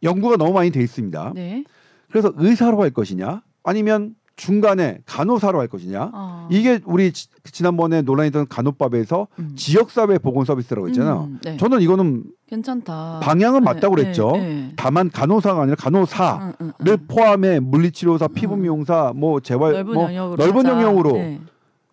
연구가 0.03 0.37
너무 0.37 0.53
많이 0.53 0.71
돼 0.71 0.83
있습니다. 0.83 1.33
네. 1.35 1.65
그래서 2.11 2.35
의사로 2.37 2.83
할 2.83 2.91
것이냐 2.91 3.41
아니면 3.63 4.17
중간에 4.37 4.99
간호사로 5.07 5.59
할 5.59 5.67
것이냐 5.67 6.11
어. 6.13 6.49
이게 6.51 6.79
우리 6.85 7.11
지, 7.13 7.29
지난번에 7.45 8.03
논란이던 8.03 8.49
간호법에서 8.49 9.29
음. 9.39 9.53
지역사회 9.57 10.19
보건 10.19 10.45
서비스라고 10.45 10.89
했잖아요. 10.89 11.25
음, 11.31 11.41
네. 11.43 11.57
저는 11.57 11.81
이거는 11.81 12.25
괜찮다. 12.47 13.21
방향은 13.23 13.61
네, 13.61 13.65
맞다고 13.65 13.97
그랬죠. 13.97 14.33
네, 14.33 14.41
네. 14.41 14.73
다만 14.77 15.11
간호사가 15.11 15.63
아니라 15.63 15.77
간호사를 15.77 16.55
음, 16.61 16.73
음, 16.81 16.87
음. 16.87 17.07
포함해 17.09 17.61
물리치료사, 17.61 18.29
피부미용사, 18.29 19.15
뭐 19.17 19.41
재활, 19.41 19.73
넓은 19.73 19.95
뭐 19.95 20.05
영역으로, 20.05 20.45
넓은 20.45 20.67
영역으로 20.67 21.13
네. 21.13 21.41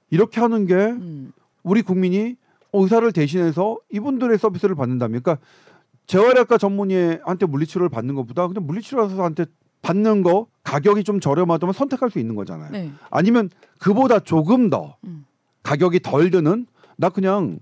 이렇게 0.10 0.42
하는 0.42 0.68
게 0.68 0.94
우리 1.64 1.82
국민이 1.82 2.36
의사를 2.74 3.10
대신해서 3.12 3.78
이분들의 3.92 4.38
서비스를 4.38 4.76
받는다면, 4.76 5.22
그러니까 5.22 5.44
재활의학과 6.08 6.58
전문의한테 6.58 7.46
물리치료를 7.46 7.90
받는 7.90 8.16
것보다 8.16 8.48
그냥 8.48 8.66
물리치료사한테 8.68 9.46
받는 9.84 10.24
거 10.24 10.48
가격이 10.64 11.04
좀 11.04 11.20
저렴하다면 11.20 11.74
선택할 11.74 12.10
수 12.10 12.18
있는 12.18 12.36
거잖아요. 12.36 12.72
네. 12.72 12.92
아니면 13.12 13.50
그보다 13.78 14.20
조금 14.20 14.72
더 14.72 14.96
음. 15.04 15.26
가격이 15.62 16.00
덜 16.00 16.32
드는 16.32 16.66
나 16.98 17.10
그냥 17.10 17.60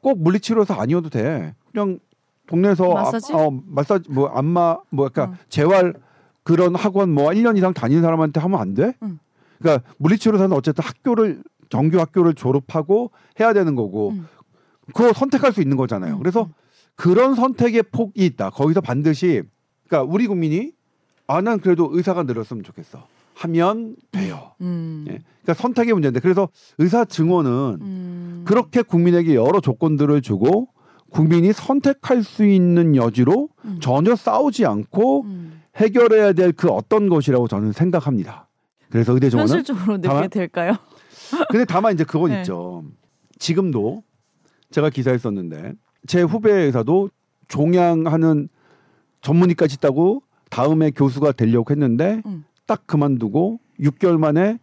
꼭 0.00 0.22
물리치료사 0.22 0.80
아니어도 0.80 1.08
돼. 1.08 1.54
그냥 1.72 1.98
동네에서 2.46 2.92
마사지, 2.92 3.32
아, 3.32 3.36
어, 3.38 3.50
마사지 3.66 4.10
뭐 4.10 4.28
안마 4.28 4.78
뭐 4.90 5.06
약간 5.06 5.30
어. 5.30 5.34
재활 5.48 5.94
그런 6.44 6.74
학원 6.74 7.10
뭐 7.10 7.30
1년 7.30 7.56
이상 7.56 7.72
다니는 7.72 8.02
사람한테 8.02 8.38
하면 8.40 8.60
안 8.60 8.74
돼? 8.74 8.94
음. 9.02 9.18
그러니까 9.58 9.88
물리치료사는 9.96 10.54
어쨌든 10.54 10.84
학교를 10.84 11.42
정규 11.70 11.98
학교를 11.98 12.34
졸업하고 12.34 13.12
해야 13.40 13.54
되는 13.54 13.74
거고 13.74 14.10
음. 14.10 14.28
그거 14.92 15.12
선택할 15.14 15.52
수 15.52 15.62
있는 15.62 15.78
거잖아요. 15.78 16.14
음. 16.14 16.18
그래서 16.18 16.50
그런 16.96 17.34
선택의 17.34 17.84
폭이 17.84 18.26
있다. 18.26 18.50
거기서 18.50 18.82
반드시 18.82 19.42
그러니까 19.88 20.12
우리 20.12 20.26
국민이 20.26 20.72
아, 21.32 21.40
난 21.40 21.58
그래도 21.60 21.88
의사가 21.92 22.24
늘었으면 22.24 22.62
좋겠어. 22.62 23.06
하면 23.34 23.96
돼요. 24.10 24.52
음. 24.60 25.06
예. 25.08 25.18
그러니까 25.42 25.54
선택의 25.54 25.94
문제인데 25.94 26.20
그래서 26.20 26.48
의사 26.78 27.04
증원은 27.04 27.78
음. 27.80 28.42
그렇게 28.46 28.82
국민에게 28.82 29.34
여러 29.34 29.60
조건들을 29.60 30.20
주고 30.20 30.68
국민이 31.10 31.52
선택할 31.52 32.22
수 32.22 32.44
있는 32.44 32.94
여지로 32.94 33.48
음. 33.64 33.78
전혀 33.80 34.14
싸우지 34.14 34.66
않고 34.66 35.22
음. 35.22 35.62
해결해야 35.76 36.34
될 36.34 36.52
그 36.52 36.68
어떤 36.68 37.08
것이라고 37.08 37.48
저는 37.48 37.72
생각합니다. 37.72 38.48
그래서 38.90 39.14
의대 39.14 39.30
증원은 39.30 39.50
현실적으로 39.50 39.96
느끼게 39.96 40.28
될까요? 40.28 40.74
근데 41.48 41.64
다만 41.64 41.94
이제 41.94 42.04
그건 42.04 42.30
네. 42.30 42.40
있죠. 42.40 42.84
지금도 43.38 44.02
제가 44.70 44.90
기사에 44.90 45.16
썼는데 45.16 45.72
제 46.06 46.20
후배 46.20 46.52
의사도 46.52 47.08
종양하는 47.48 48.48
전문의까지 49.22 49.76
있다고 49.78 50.22
다음에 50.52 50.90
교수가 50.90 51.32
되려고 51.32 51.70
했는데 51.72 52.20
음. 52.26 52.44
딱 52.66 52.86
그만두고 52.86 53.58
6개월 53.80 54.18
만에 54.18 54.58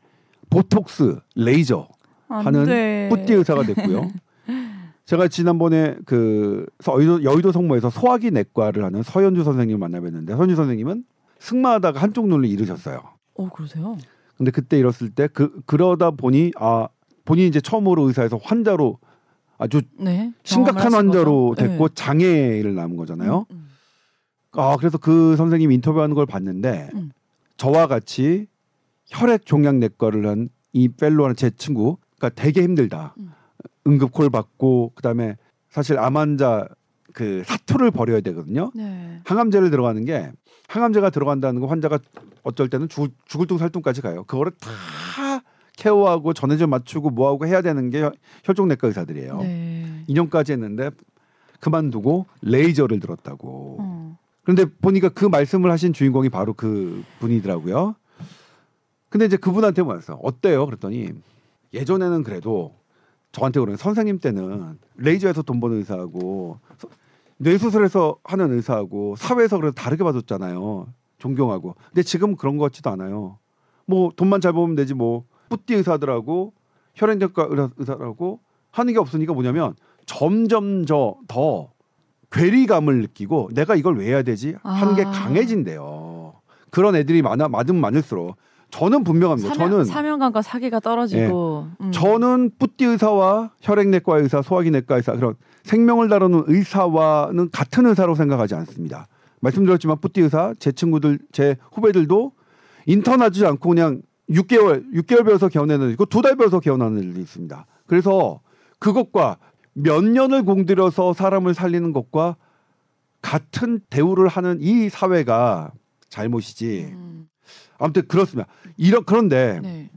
보톡스 0.51 1.17
레이저 1.35 1.87
하는 2.27 2.65
돼. 2.65 3.09
뿌띠 3.09 3.33
의사가 3.33 3.63
됐고요. 3.63 4.11
제가 5.05 5.27
지난번에 5.27 5.95
그 6.05 6.67
여의도, 6.87 7.23
여의도 7.23 7.51
성모에서 7.51 7.89
소화기 7.89 8.29
내과를 8.29 8.83
하는 8.83 9.01
서현주 9.01 9.43
선생님을 9.43 9.89
만나뵀는데 9.89 10.27
서현주 10.37 10.55
선생님은 10.55 11.05
승마하다가 11.39 11.99
한쪽 11.99 12.27
눈을 12.27 12.47
잃으셨어요. 12.47 13.01
어 13.33 13.49
그러세요? 13.49 13.97
근데 14.37 14.51
그때 14.51 14.77
잃었을 14.77 15.09
때 15.09 15.27
그 15.33 15.61
그러다 15.65 16.11
보니 16.11 16.51
아 16.57 16.87
본인이 17.25 17.47
이제 17.47 17.59
처음으로 17.59 18.03
의사에서 18.03 18.37
환자로 18.37 18.99
아주 19.57 19.81
네, 19.97 20.31
심각한 20.43 20.93
환자로 20.93 21.49
거죠? 21.55 21.67
됐고 21.67 21.87
네. 21.87 21.93
장애를 21.95 22.75
남은 22.75 22.95
거잖아요. 22.95 23.45
음, 23.49 23.55
음. 23.55 23.68
아 24.51 24.75
그래서 24.77 24.97
그 24.97 25.35
선생님 25.35 25.71
인터뷰하는 25.71 26.15
걸 26.15 26.25
봤는데 26.25 26.89
음. 26.93 27.11
저와 27.57 27.87
같이 27.87 28.47
혈액 29.07 29.45
종양 29.45 29.79
내과를 29.79 30.27
한 30.27 30.49
이 30.73 30.87
펠로하는 30.87 31.35
제 31.35 31.49
친구, 31.49 31.97
그러니까 32.17 32.41
되게 32.41 32.61
힘들다. 32.61 33.15
음. 33.19 33.31
응급콜 33.87 34.29
받고 34.29 34.91
그다음에 34.95 35.35
사실 35.69 35.97
암 35.97 36.17
환자 36.17 36.67
그 37.13 37.43
사투를 37.45 37.91
벌여야 37.91 38.21
되거든요. 38.21 38.71
네. 38.75 39.19
항암제를 39.25 39.71
들어가는 39.71 40.05
게 40.05 40.31
항암제가 40.67 41.09
들어간다는 41.09 41.59
거 41.59 41.67
환자가 41.67 41.97
어쩔 42.43 42.69
때는 42.69 42.87
죽을, 42.87 43.09
죽을 43.25 43.47
둥 43.47 43.57
살둥까지 43.57 44.01
가요. 44.01 44.23
그거를 44.25 44.51
다 44.59 45.41
케어하고 45.75 46.33
전해질 46.33 46.67
맞추고 46.67 47.09
뭐하고 47.09 47.47
해야 47.47 47.61
되는 47.61 47.89
게 47.89 48.07
혈종내과 48.43 48.87
의사들이에요. 48.87 49.37
네. 49.41 50.03
2년까지 50.07 50.51
했는데 50.51 50.91
그만두고 51.59 52.27
레이저를 52.41 52.99
들었다고. 52.99 53.77
어. 53.79 53.88
그런데 54.49 54.65
보니까 54.65 55.09
그 55.09 55.25
말씀을 55.25 55.69
하신 55.69 55.93
주인공이 55.93 56.29
바로 56.29 56.53
그 56.53 57.03
분이더라고요. 57.19 57.93
근데 59.09 59.27
이제 59.27 59.37
그분한테 59.37 59.83
물었어. 59.83 60.15
어때요? 60.23 60.65
그랬더니 60.65 61.09
예전에는 61.71 62.23
그래도 62.23 62.73
저한테 63.31 63.59
그러는 63.59 63.77
선생님 63.77 64.17
때는 64.17 64.79
레이저에서 64.95 65.43
돈 65.43 65.59
버는 65.59 65.77
의사하고 65.77 66.57
뇌수술에서 67.37 68.17
하는 68.23 68.51
의사하고 68.53 69.15
사회에서 69.17 69.59
그래도 69.59 69.75
다르게 69.75 70.03
봐줬잖아요. 70.03 70.87
존경하고. 71.19 71.75
근데 71.89 72.01
지금 72.01 72.35
그런 72.35 72.57
것 72.57 72.71
같지도 72.71 72.89
않아요. 72.89 73.37
뭐 73.85 74.11
돈만 74.15 74.41
잘 74.41 74.53
벌면 74.53 74.75
되지 74.75 74.95
뭐 74.95 75.25
뿌띠 75.49 75.75
의사들하고 75.75 76.53
혈액내과 76.95 77.49
의사라고 77.77 78.39
하는 78.71 78.93
게 78.93 78.99
없으니까 78.99 79.31
뭐냐면 79.31 79.75
점점 80.07 80.87
저 80.87 81.17
더 81.27 81.69
괴리감을 82.31 83.01
느끼고 83.01 83.49
내가 83.53 83.75
이걸 83.75 83.97
왜 83.97 84.07
해야 84.07 84.21
되지 84.23 84.55
하는 84.63 84.93
아. 84.93 84.95
게 84.95 85.03
강해진대요. 85.03 86.33
그런 86.71 86.95
애들이 86.95 87.21
많아 87.21 87.47
많으면 87.49 87.81
많을수록 87.81 88.35
저는 88.71 89.03
분명합니다. 89.03 89.49
사명, 89.55 89.71
저는 89.71 89.85
사명감과 89.85 90.41
사기가 90.43 90.79
떨어지고 90.79 91.67
예. 91.81 91.85
음. 91.85 91.91
저는 91.91 92.51
뿌띠 92.59 92.85
의사와 92.85 93.51
혈액내과 93.61 94.17
의사, 94.19 94.43
소화기내과 94.43 94.97
의사 94.97 95.13
그런 95.13 95.33
생명을 95.63 96.07
다루는 96.09 96.43
의사와는 96.45 97.49
같은 97.51 97.87
의사로 97.87 98.13
생각하지 98.13 98.53
않습니다. 98.55 99.07
말씀드렸지만 99.41 99.97
뿌띠 99.99 100.21
의사 100.21 100.53
제 100.59 100.71
친구들 100.71 101.17
제 101.31 101.55
후배들도 101.71 102.31
인턴 102.85 103.21
하지 103.21 103.45
않고 103.45 103.69
그냥 103.69 104.01
6개월 104.29 104.83
6개월 104.93 105.25
배워서 105.25 105.47
개원하는 105.47 105.89
있고 105.91 106.05
두 106.05 106.21
달 106.21 106.35
배워서 106.35 106.59
개원하는 106.59 107.01
일도 107.01 107.19
있습니다. 107.19 107.65
그래서 107.87 108.39
그것과 108.77 109.37
몇 109.81 110.03
년을 110.03 110.43
공들여서 110.43 111.13
사람을 111.13 111.53
살리는 111.53 111.93
것과 111.93 112.35
같은 113.21 113.79
대우를 113.89 114.27
하는 114.27 114.59
이 114.61 114.89
사회가 114.89 115.71
잘못이지. 116.09 116.89
음. 116.91 117.27
아무튼 117.77 118.07
그렇습니다. 118.07 118.49
이런 118.77 119.03
그런데 119.05 119.59
네. 119.61 119.89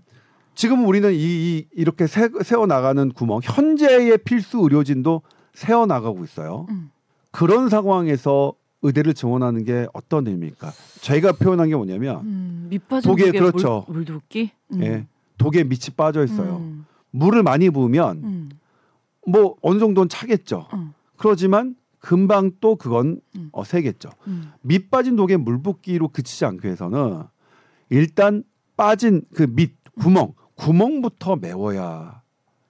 지금 0.54 0.86
우리는 0.86 1.12
이, 1.12 1.16
이 1.16 1.66
이렇게 1.72 2.06
세, 2.06 2.28
세워 2.42 2.66
나가는 2.66 3.10
구멍 3.12 3.40
현재의 3.42 4.18
필수 4.18 4.58
의료진도 4.58 5.22
세워 5.54 5.86
나가고 5.86 6.24
있어요. 6.24 6.66
음. 6.70 6.90
그런 7.30 7.68
상황에서 7.68 8.54
의대를 8.82 9.14
지원하는 9.14 9.64
게 9.64 9.86
어떤 9.92 10.26
의미입니까? 10.26 10.72
저희가 11.00 11.32
표현한 11.32 11.68
게 11.68 11.76
뭐냐면 11.76 12.20
음, 12.20 12.70
독에 13.02 13.30
그렇죠. 13.30 13.84
물, 13.86 13.98
물붓기? 13.98 14.50
음. 14.72 14.82
예, 14.82 15.06
독에 15.38 15.64
밑이 15.64 15.94
빠져 15.96 16.24
있어요. 16.24 16.56
음. 16.56 16.84
물을 17.10 17.42
많이 17.42 17.70
부으면 17.70 18.16
음. 18.24 18.50
뭐 19.26 19.56
어느 19.62 19.78
정도는 19.78 20.08
차겠죠. 20.08 20.66
음. 20.74 20.92
그러지만 21.16 21.76
금방 21.98 22.50
또 22.60 22.76
그건 22.76 23.20
음. 23.36 23.48
어, 23.52 23.62
새겠죠. 23.64 24.10
밑 24.62 24.90
빠진 24.90 25.14
독에 25.16 25.36
물 25.36 25.62
붓기로 25.62 26.08
그치지 26.08 26.44
않기 26.44 26.66
위해서는 26.66 27.22
일단 27.90 28.42
빠진 28.76 29.22
그 29.34 29.46
밑 29.46 29.74
구멍 30.00 30.32
구멍부터 30.56 31.36
메워야 31.36 32.22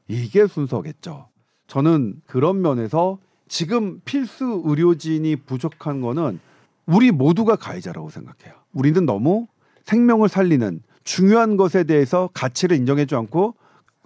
이게 0.08 0.46
순서겠죠. 0.46 1.28
저는 1.66 2.20
그런 2.26 2.60
면에서 2.60 3.18
지금 3.48 4.00
필수 4.04 4.62
의료진이 4.66 5.36
부족한 5.36 6.00
거는 6.00 6.40
우리 6.86 7.10
모두가 7.10 7.56
가해자라고 7.56 8.10
생각해요. 8.10 8.54
우리는 8.72 9.06
너무 9.06 9.46
생명을 9.84 10.28
살리는 10.28 10.82
중요한 11.04 11.56
것에 11.56 11.84
대해서 11.84 12.28
가치를 12.34 12.76
인정해주지 12.76 13.14
않고 13.14 13.54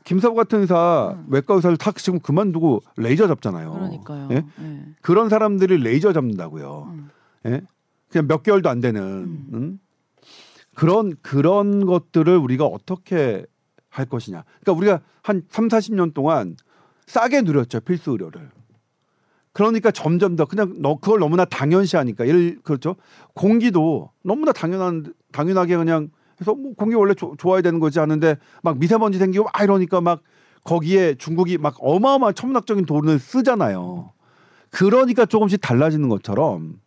김사부 0.06 0.36
같은 0.36 0.60
의사 0.60 1.16
음. 1.18 1.26
외과 1.28 1.54
의사를 1.54 1.76
다 1.76 1.90
지금 1.96 2.20
그만두고 2.20 2.80
레이저 2.96 3.26
잡잖아요. 3.26 3.72
그러니까요. 3.72 4.28
예? 4.30 4.44
네. 4.56 4.86
그런 5.02 5.28
사람들이 5.28 5.78
레이저 5.78 6.12
잡는다고요. 6.12 6.92
음. 6.92 7.10
예? 7.46 7.62
그냥 8.08 8.28
몇 8.28 8.44
개월도 8.44 8.70
안 8.70 8.80
되는 8.80 9.02
음. 9.02 9.46
음? 9.52 9.80
그런 10.76 11.16
그런 11.22 11.84
것들을 11.86 12.36
우리가 12.36 12.66
어떻게 12.66 13.44
할 13.88 14.06
것이냐. 14.06 14.44
그러니까 14.60 14.72
우리가 14.78 15.00
한 15.24 15.42
3, 15.48 15.66
40년 15.66 16.14
동안 16.14 16.56
싸게 17.06 17.42
누렸죠 17.42 17.80
필수 17.80 18.12
의료를. 18.12 18.50
그러니까 19.52 19.90
점점 19.90 20.36
더 20.36 20.44
그냥 20.44 20.74
너 20.78 21.00
그걸 21.00 21.18
너무나 21.18 21.44
당연시하니까 21.44 22.28
예를 22.28 22.60
그렇죠 22.62 22.94
공기도 23.34 24.12
너무나 24.22 24.52
당연한 24.52 25.12
당연하게 25.32 25.76
그냥 25.78 26.10
해서 26.40 26.54
뭐 26.54 26.74
공기 26.74 26.94
원래 26.94 27.14
조, 27.14 27.34
좋아야 27.38 27.62
되는 27.62 27.80
거지 27.80 27.98
하는데 27.98 28.36
막 28.62 28.78
미세먼지 28.78 29.18
생기고 29.18 29.44
막 29.44 29.62
이러니까 29.62 30.00
막 30.00 30.22
거기에 30.64 31.14
중국이 31.14 31.58
막 31.58 31.76
어마어마한 31.78 32.34
천문학적인 32.34 32.86
돈을 32.86 33.18
쓰잖아요. 33.18 34.12
그러니까 34.70 35.24
조금씩 35.24 35.60
달라지는 35.60 36.08
것처럼 36.08 36.80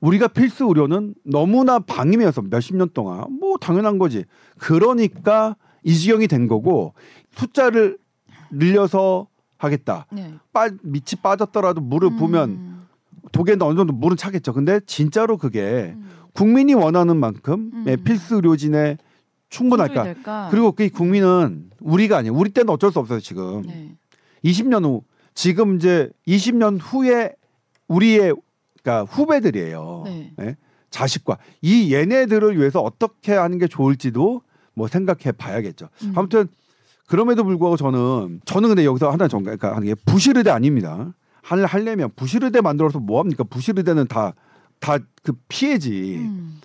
우리가 0.00 0.28
필수 0.28 0.66
의료는 0.66 1.14
너무나 1.24 1.78
방임해서 1.78 2.42
몇십 2.42 2.76
년 2.76 2.90
동안 2.92 3.24
뭐 3.40 3.56
당연한 3.58 3.98
거지. 3.98 4.24
그러니까 4.58 5.56
이 5.82 5.94
지경이 5.94 6.26
된 6.28 6.48
거고 6.48 6.94
숫자를 7.30 7.98
늘려서 8.50 9.28
하겠다. 9.56 10.06
네. 10.12 10.34
빠 10.52 10.68
밑이 10.82 11.22
빠졌더라도 11.22 11.80
물을 11.80 12.10
음. 12.10 12.16
부으면 12.16 12.86
독에는 13.32 13.62
어느 13.62 13.76
정도 13.76 13.92
물은 13.92 14.16
차겠죠. 14.16 14.52
근데 14.52 14.80
진짜로 14.86 15.38
그게 15.38 15.94
음. 15.96 16.10
국민이 16.36 16.74
원하는 16.74 17.16
만큼 17.16 17.70
음. 17.72 17.84
네, 17.84 17.96
필수 17.96 18.36
의료진에 18.36 18.98
충분할까? 19.48 20.48
그리고 20.50 20.72
그 20.72 20.88
국민은 20.90 21.70
우리가 21.80 22.18
아니에요. 22.18 22.34
우리 22.34 22.50
때는 22.50 22.70
어쩔 22.70 22.92
수 22.92 22.98
없어요 22.98 23.20
지금. 23.20 23.62
네. 23.62 23.96
20년 24.44 24.84
후 24.84 25.02
지금 25.34 25.76
이제 25.76 26.10
20년 26.26 26.78
후에 26.80 27.32
우리의 27.88 28.34
그러니까 28.82 29.12
후배들이에요. 29.12 30.02
네. 30.04 30.32
네? 30.36 30.56
자식과 30.90 31.38
이 31.62 31.92
얘네들을 31.92 32.58
위해서 32.58 32.80
어떻게 32.80 33.32
하는 33.32 33.58
게 33.58 33.66
좋을지도 33.66 34.42
뭐 34.74 34.88
생각해 34.88 35.32
봐야겠죠. 35.32 35.88
음. 36.02 36.12
아무튼 36.14 36.48
그럼에도 37.06 37.44
불구하고 37.44 37.76
저는 37.76 38.40
저는 38.44 38.68
근데 38.68 38.84
여기서 38.84 39.10
하나 39.10 39.28
정 39.28 39.42
그러니까 39.42 39.74
하는 39.74 39.86
게 39.86 39.94
부실의대 40.06 40.50
아닙니다. 40.50 41.14
할 41.42 41.64
하려면 41.64 42.10
부실의대 42.16 42.60
만들어서 42.60 42.98
뭐 42.98 43.20
합니까? 43.20 43.44
부실의대는 43.44 44.08
다 44.08 44.34
다 44.80 44.98
그 45.26 45.32
피해지. 45.48 46.18
음. 46.20 46.60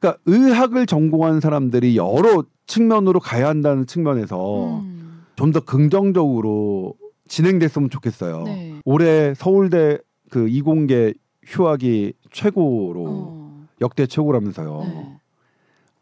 그러니까 0.00 0.20
의학을 0.26 0.86
전공한 0.86 1.40
사람들이 1.40 1.96
여러 1.96 2.44
측면으로 2.66 3.20
가야 3.20 3.48
한다는 3.48 3.86
측면에서 3.86 4.80
음. 4.80 5.24
좀더 5.36 5.60
긍정적으로 5.60 6.96
진행됐으면 7.28 7.90
좋겠어요. 7.90 8.42
네. 8.42 8.80
올해 8.84 9.34
서울대 9.34 9.98
그 10.30 10.48
이공계 10.48 11.14
휴학이 11.44 12.14
최고로 12.32 13.04
어. 13.06 13.66
역대 13.80 14.06
최고라면서요. 14.06 14.80
네. 14.82 15.16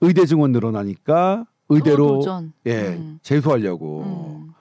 의대 0.00 0.24
증원 0.24 0.52
늘어나니까 0.52 1.46
의대로 1.68 2.22
예 2.66 2.96
음. 2.98 3.18
재수하려고 3.22 4.02
음. 4.02 4.52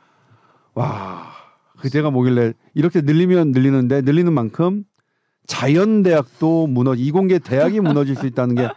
와 0.73 1.31
그때가 1.79 2.11
뭐길래 2.11 2.53
이렇게 2.73 3.01
늘리면 3.01 3.51
늘리는데 3.51 4.01
늘리는 4.01 4.31
만큼 4.33 4.83
자연대학도 5.47 6.67
무너 6.67 6.95
이공계 6.95 7.39
대학이 7.39 7.79
무너질 7.79 8.15
수 8.15 8.25
있다는 8.27 8.55
게 8.55 8.69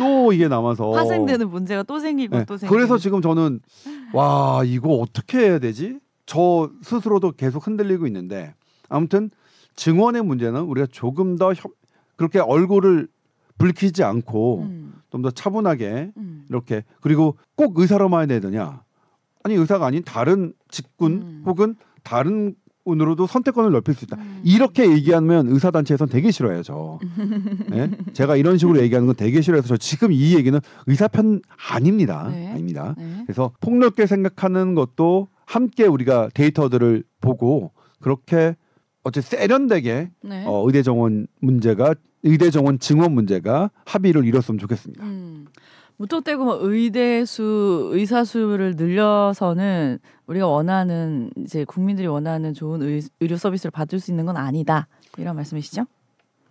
또 0.00 0.32
이게 0.32 0.48
남아서 0.48 0.92
파생되는 0.92 1.50
문제가 1.50 1.82
또 1.82 1.98
생기고 2.00 2.38
네. 2.38 2.44
또 2.46 2.56
생기고 2.56 2.74
그래서 2.74 2.96
지금 2.96 3.20
저는 3.20 3.60
와 4.14 4.62
이거 4.64 4.94
어떻게 4.94 5.38
해야 5.40 5.58
되지? 5.58 5.98
저 6.24 6.70
스스로도 6.82 7.32
계속 7.32 7.66
흔들리고 7.66 8.06
있는데 8.06 8.54
아무튼 8.88 9.30
증원의 9.76 10.22
문제는 10.22 10.62
우리가 10.62 10.86
조금 10.90 11.36
더 11.36 11.52
협, 11.52 11.72
그렇게 12.16 12.38
얼굴을 12.38 13.08
붉히지 13.58 14.02
않고 14.02 14.62
음. 14.62 14.94
좀더 15.10 15.32
차분하게 15.32 16.12
음. 16.16 16.46
이렇게 16.48 16.82
그리고 17.02 17.36
꼭 17.54 17.78
의사로만 17.78 18.30
해야 18.30 18.40
되느냐? 18.40 18.82
아니 19.42 19.54
의사가 19.54 19.84
아닌 19.84 20.02
다른 20.02 20.54
직군 20.70 21.12
음. 21.12 21.42
혹은 21.44 21.76
다른 22.02 22.54
운으로도 22.90 23.26
선택권을 23.26 23.72
넓힐 23.72 23.94
수 23.94 24.04
있다. 24.04 24.16
음. 24.16 24.40
이렇게 24.44 24.90
얘기하면 24.90 25.48
의사 25.48 25.70
단체에선 25.70 26.08
되게 26.08 26.30
싫어해요, 26.30 26.62
저. 26.62 26.98
네? 27.68 27.90
제가 28.12 28.36
이런 28.36 28.58
식으로 28.58 28.80
얘기하는 28.80 29.06
건 29.06 29.16
되게 29.16 29.40
싫어해서 29.40 29.68
저 29.68 29.76
지금 29.76 30.12
이 30.12 30.34
얘기는 30.34 30.58
의사 30.86 31.08
편 31.08 31.40
아닙니다. 31.70 32.28
네. 32.30 32.50
아닙니다. 32.50 32.94
네. 32.98 33.22
그래서 33.26 33.52
폭넓게 33.60 34.06
생각하는 34.06 34.74
것도 34.74 35.28
함께 35.46 35.84
우리가 35.84 36.28
데이터들을 36.34 37.04
보고 37.20 37.72
그렇게 38.00 38.56
어째 39.02 39.20
세련되게 39.20 40.10
네. 40.22 40.44
어, 40.46 40.62
의대 40.66 40.82
정원 40.82 41.26
문제가 41.40 41.94
의대 42.22 42.50
정원 42.50 42.78
증원 42.78 43.12
문제가 43.12 43.70
합의를 43.86 44.24
이뤘으면 44.26 44.58
좋겠습니다. 44.58 45.04
음. 45.04 45.29
무턱대고 46.00 46.44
뭐 46.44 46.58
의대 46.62 47.26
수 47.26 47.90
의사 47.92 48.24
수를 48.24 48.74
늘려서는 48.74 49.98
우리가 50.26 50.46
원하는 50.46 51.30
이제 51.36 51.64
국민들이 51.64 52.06
원하는 52.06 52.54
좋은 52.54 52.80
의, 52.80 53.02
의료 53.20 53.36
서비스를 53.36 53.70
받을 53.70 54.00
수 54.00 54.10
있는 54.10 54.24
건 54.24 54.38
아니다 54.38 54.88
이런 55.18 55.36
말씀이시죠? 55.36 55.84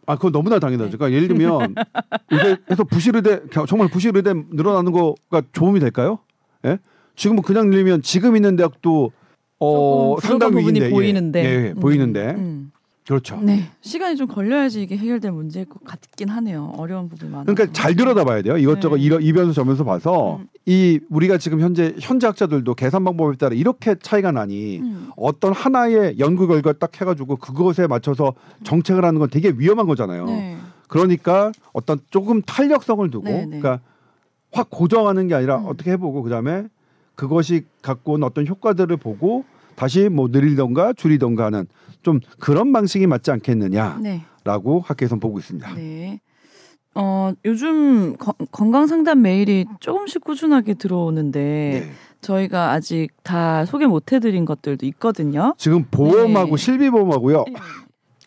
아 0.06 0.16
그건 0.18 0.34
너무나 0.34 0.60
당연하죠. 0.60 0.92
네. 0.92 0.98
그러니까 0.98 1.16
예를 1.16 1.28
들면 1.30 1.74
의대에서 2.30 2.84
부실의대 2.84 3.42
정말 3.68 3.88
부실의대 3.90 4.34
늘어나는 4.52 4.92
거가 4.92 5.42
도움이 5.52 5.80
될까요? 5.80 6.20
예? 6.66 6.78
지금은 7.16 7.42
그냥 7.42 7.72
늘리면 7.72 8.04
지금 8.04 8.36
있는 8.36 8.56
대학도 8.56 9.12
어 9.60 10.16
상당 10.22 10.52
부분이 10.52 10.80
위인데, 10.80 10.90
보이는데 10.92 11.44
예, 11.44 11.66
예, 11.66 11.72
음, 11.72 11.80
보이는데 11.80 12.36
음. 12.38 12.72
그렇죠. 13.10 13.40
네. 13.42 13.72
시간이 13.82 14.18
좀 14.18 14.28
걸려야지 14.28 14.84
이게 14.84 14.96
해결될 14.96 15.32
문제일 15.32 15.66
것 15.66 15.84
같긴 15.84 16.30
하네요. 16.30 16.74
어려운 16.78 17.10
부분이 17.10 17.32
많아. 17.32 17.46
그러니까 17.46 17.74
잘 17.74 17.96
들여다봐야 17.96 18.44
돼요. 18.44 18.56
이것저것 18.56 18.98
네. 18.98 19.18
이 19.20 19.34
변수 19.34 19.54
저 19.54 19.64
변수 19.64 19.84
봐서 19.84 20.38
음. 20.38 20.48
이 20.68 21.00
우리가 21.10 21.40
지금 21.40 21.60
현재 21.60 21.96
현재 22.00 22.28
학자들도 22.28 22.72
계산 22.76 23.04
방법에 23.04 23.36
따라 23.38 23.56
이렇게 23.56 23.96
차이가 24.00 24.32
나니 24.32 24.78
음. 24.78 25.10
어떤 25.18 25.54
하나의 25.54 26.20
연구 26.20 26.46
결과 26.46 26.72
딱 26.74 27.02
해가지고 27.02 27.38
그것에 27.38 27.88
맞춰서 27.88 28.36
정책을 28.64 29.04
하는 29.04 29.20
건 29.20 29.28
되게 29.32 29.50
위험한 29.58 29.88
거잖아요. 29.88 30.26
네. 30.26 30.58
그러니까 30.88 31.52
어떤 31.74 31.98
조금 32.12 32.44
탄력성을 32.44 33.10
두고 33.10 33.26
네, 33.26 33.38
네. 33.40 33.60
그러니까 33.60 33.80
확 34.52 34.70
고정하는 34.70 35.28
게 35.28 35.34
아니라 35.34 35.58
음. 35.58 35.66
어떻게 35.66 35.94
해보고 35.94 36.22
그다음에 36.22 36.68
그것이 37.16 37.66
갖고 37.82 38.14
온 38.14 38.24
어떤 38.24 38.46
효과들을 38.46 38.96
보고 38.98 39.46
다시 39.80 40.10
뭐 40.10 40.28
늘리던가 40.30 40.92
줄이던가 40.92 41.46
하는 41.46 41.66
좀 42.04 42.20
그런 42.38 42.74
방식이 42.74 43.08
맞지 43.08 43.32
않겠느냐라고 43.32 44.02
네. 44.04 44.26
학계에서 44.84 45.16
보고 45.16 45.40
있습니다. 45.40 45.74
네. 45.76 46.20
어, 46.96 47.32
요즘 47.46 48.18
거, 48.18 48.34
건강 48.52 48.88
상담 48.88 49.22
메일이 49.22 49.66
조금씩 49.80 50.22
꾸준하게 50.26 50.74
들어오는데 50.74 51.40
네. 51.40 51.92
저희가 52.20 52.72
아직 52.72 53.08
다 53.24 53.64
소개 53.64 53.86
못 53.86 54.12
해드린 54.12 54.44
것들도 54.44 54.86
있거든요. 54.88 55.56
지금 55.58 55.86
보험하고 55.90 56.58
네. 56.58 56.62
실비보험하고요. 56.62 57.46
네. 57.48 57.54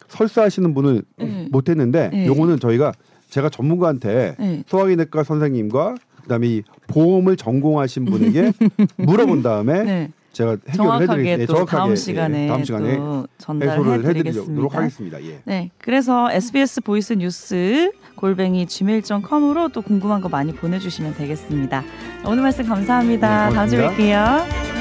설사하시는 0.08 0.72
분을 0.72 1.02
네. 1.18 1.48
못 1.50 1.68
했는데 1.68 2.08
네. 2.08 2.26
요거는 2.28 2.60
저희가 2.60 2.92
제가 3.28 3.50
전문가한테 3.50 4.36
네. 4.38 4.62
소화기내과 4.66 5.22
선생님과 5.22 5.96
그다음에 6.22 6.46
이 6.46 6.62
보험을 6.86 7.36
전공하신 7.36 8.06
분에게 8.06 8.52
물어본 8.96 9.42
다음에 9.42 9.82
네. 9.82 10.12
제가 10.32 10.56
해결을 10.68 11.02
해드리 11.02 11.36
네, 11.38 11.46
정확하게 11.46 11.76
다음 11.76 11.96
시간에, 11.96 12.44
예, 12.44 12.48
다음 12.48 12.64
시간에 12.64 12.98
전달을 13.38 14.04
해드리도록 14.06 14.74
하겠습니다. 14.74 15.22
예. 15.22 15.40
네, 15.44 15.70
그래서 15.78 16.30
SBS 16.32 16.80
voice 16.80 17.12
news 17.12 17.92
골뱅이 18.16 18.66
gmail.com으로 18.66 19.68
또 19.68 19.82
궁금한 19.82 20.20
거 20.20 20.28
많이 20.28 20.54
보내주시면 20.54 21.14
되겠습니다. 21.16 21.82
오늘 22.26 22.42
말씀 22.42 22.66
감사합니다. 22.66 23.48
네, 23.50 23.54
다음 23.54 23.68
주에 23.68 23.88
뵐게요. 23.88 24.71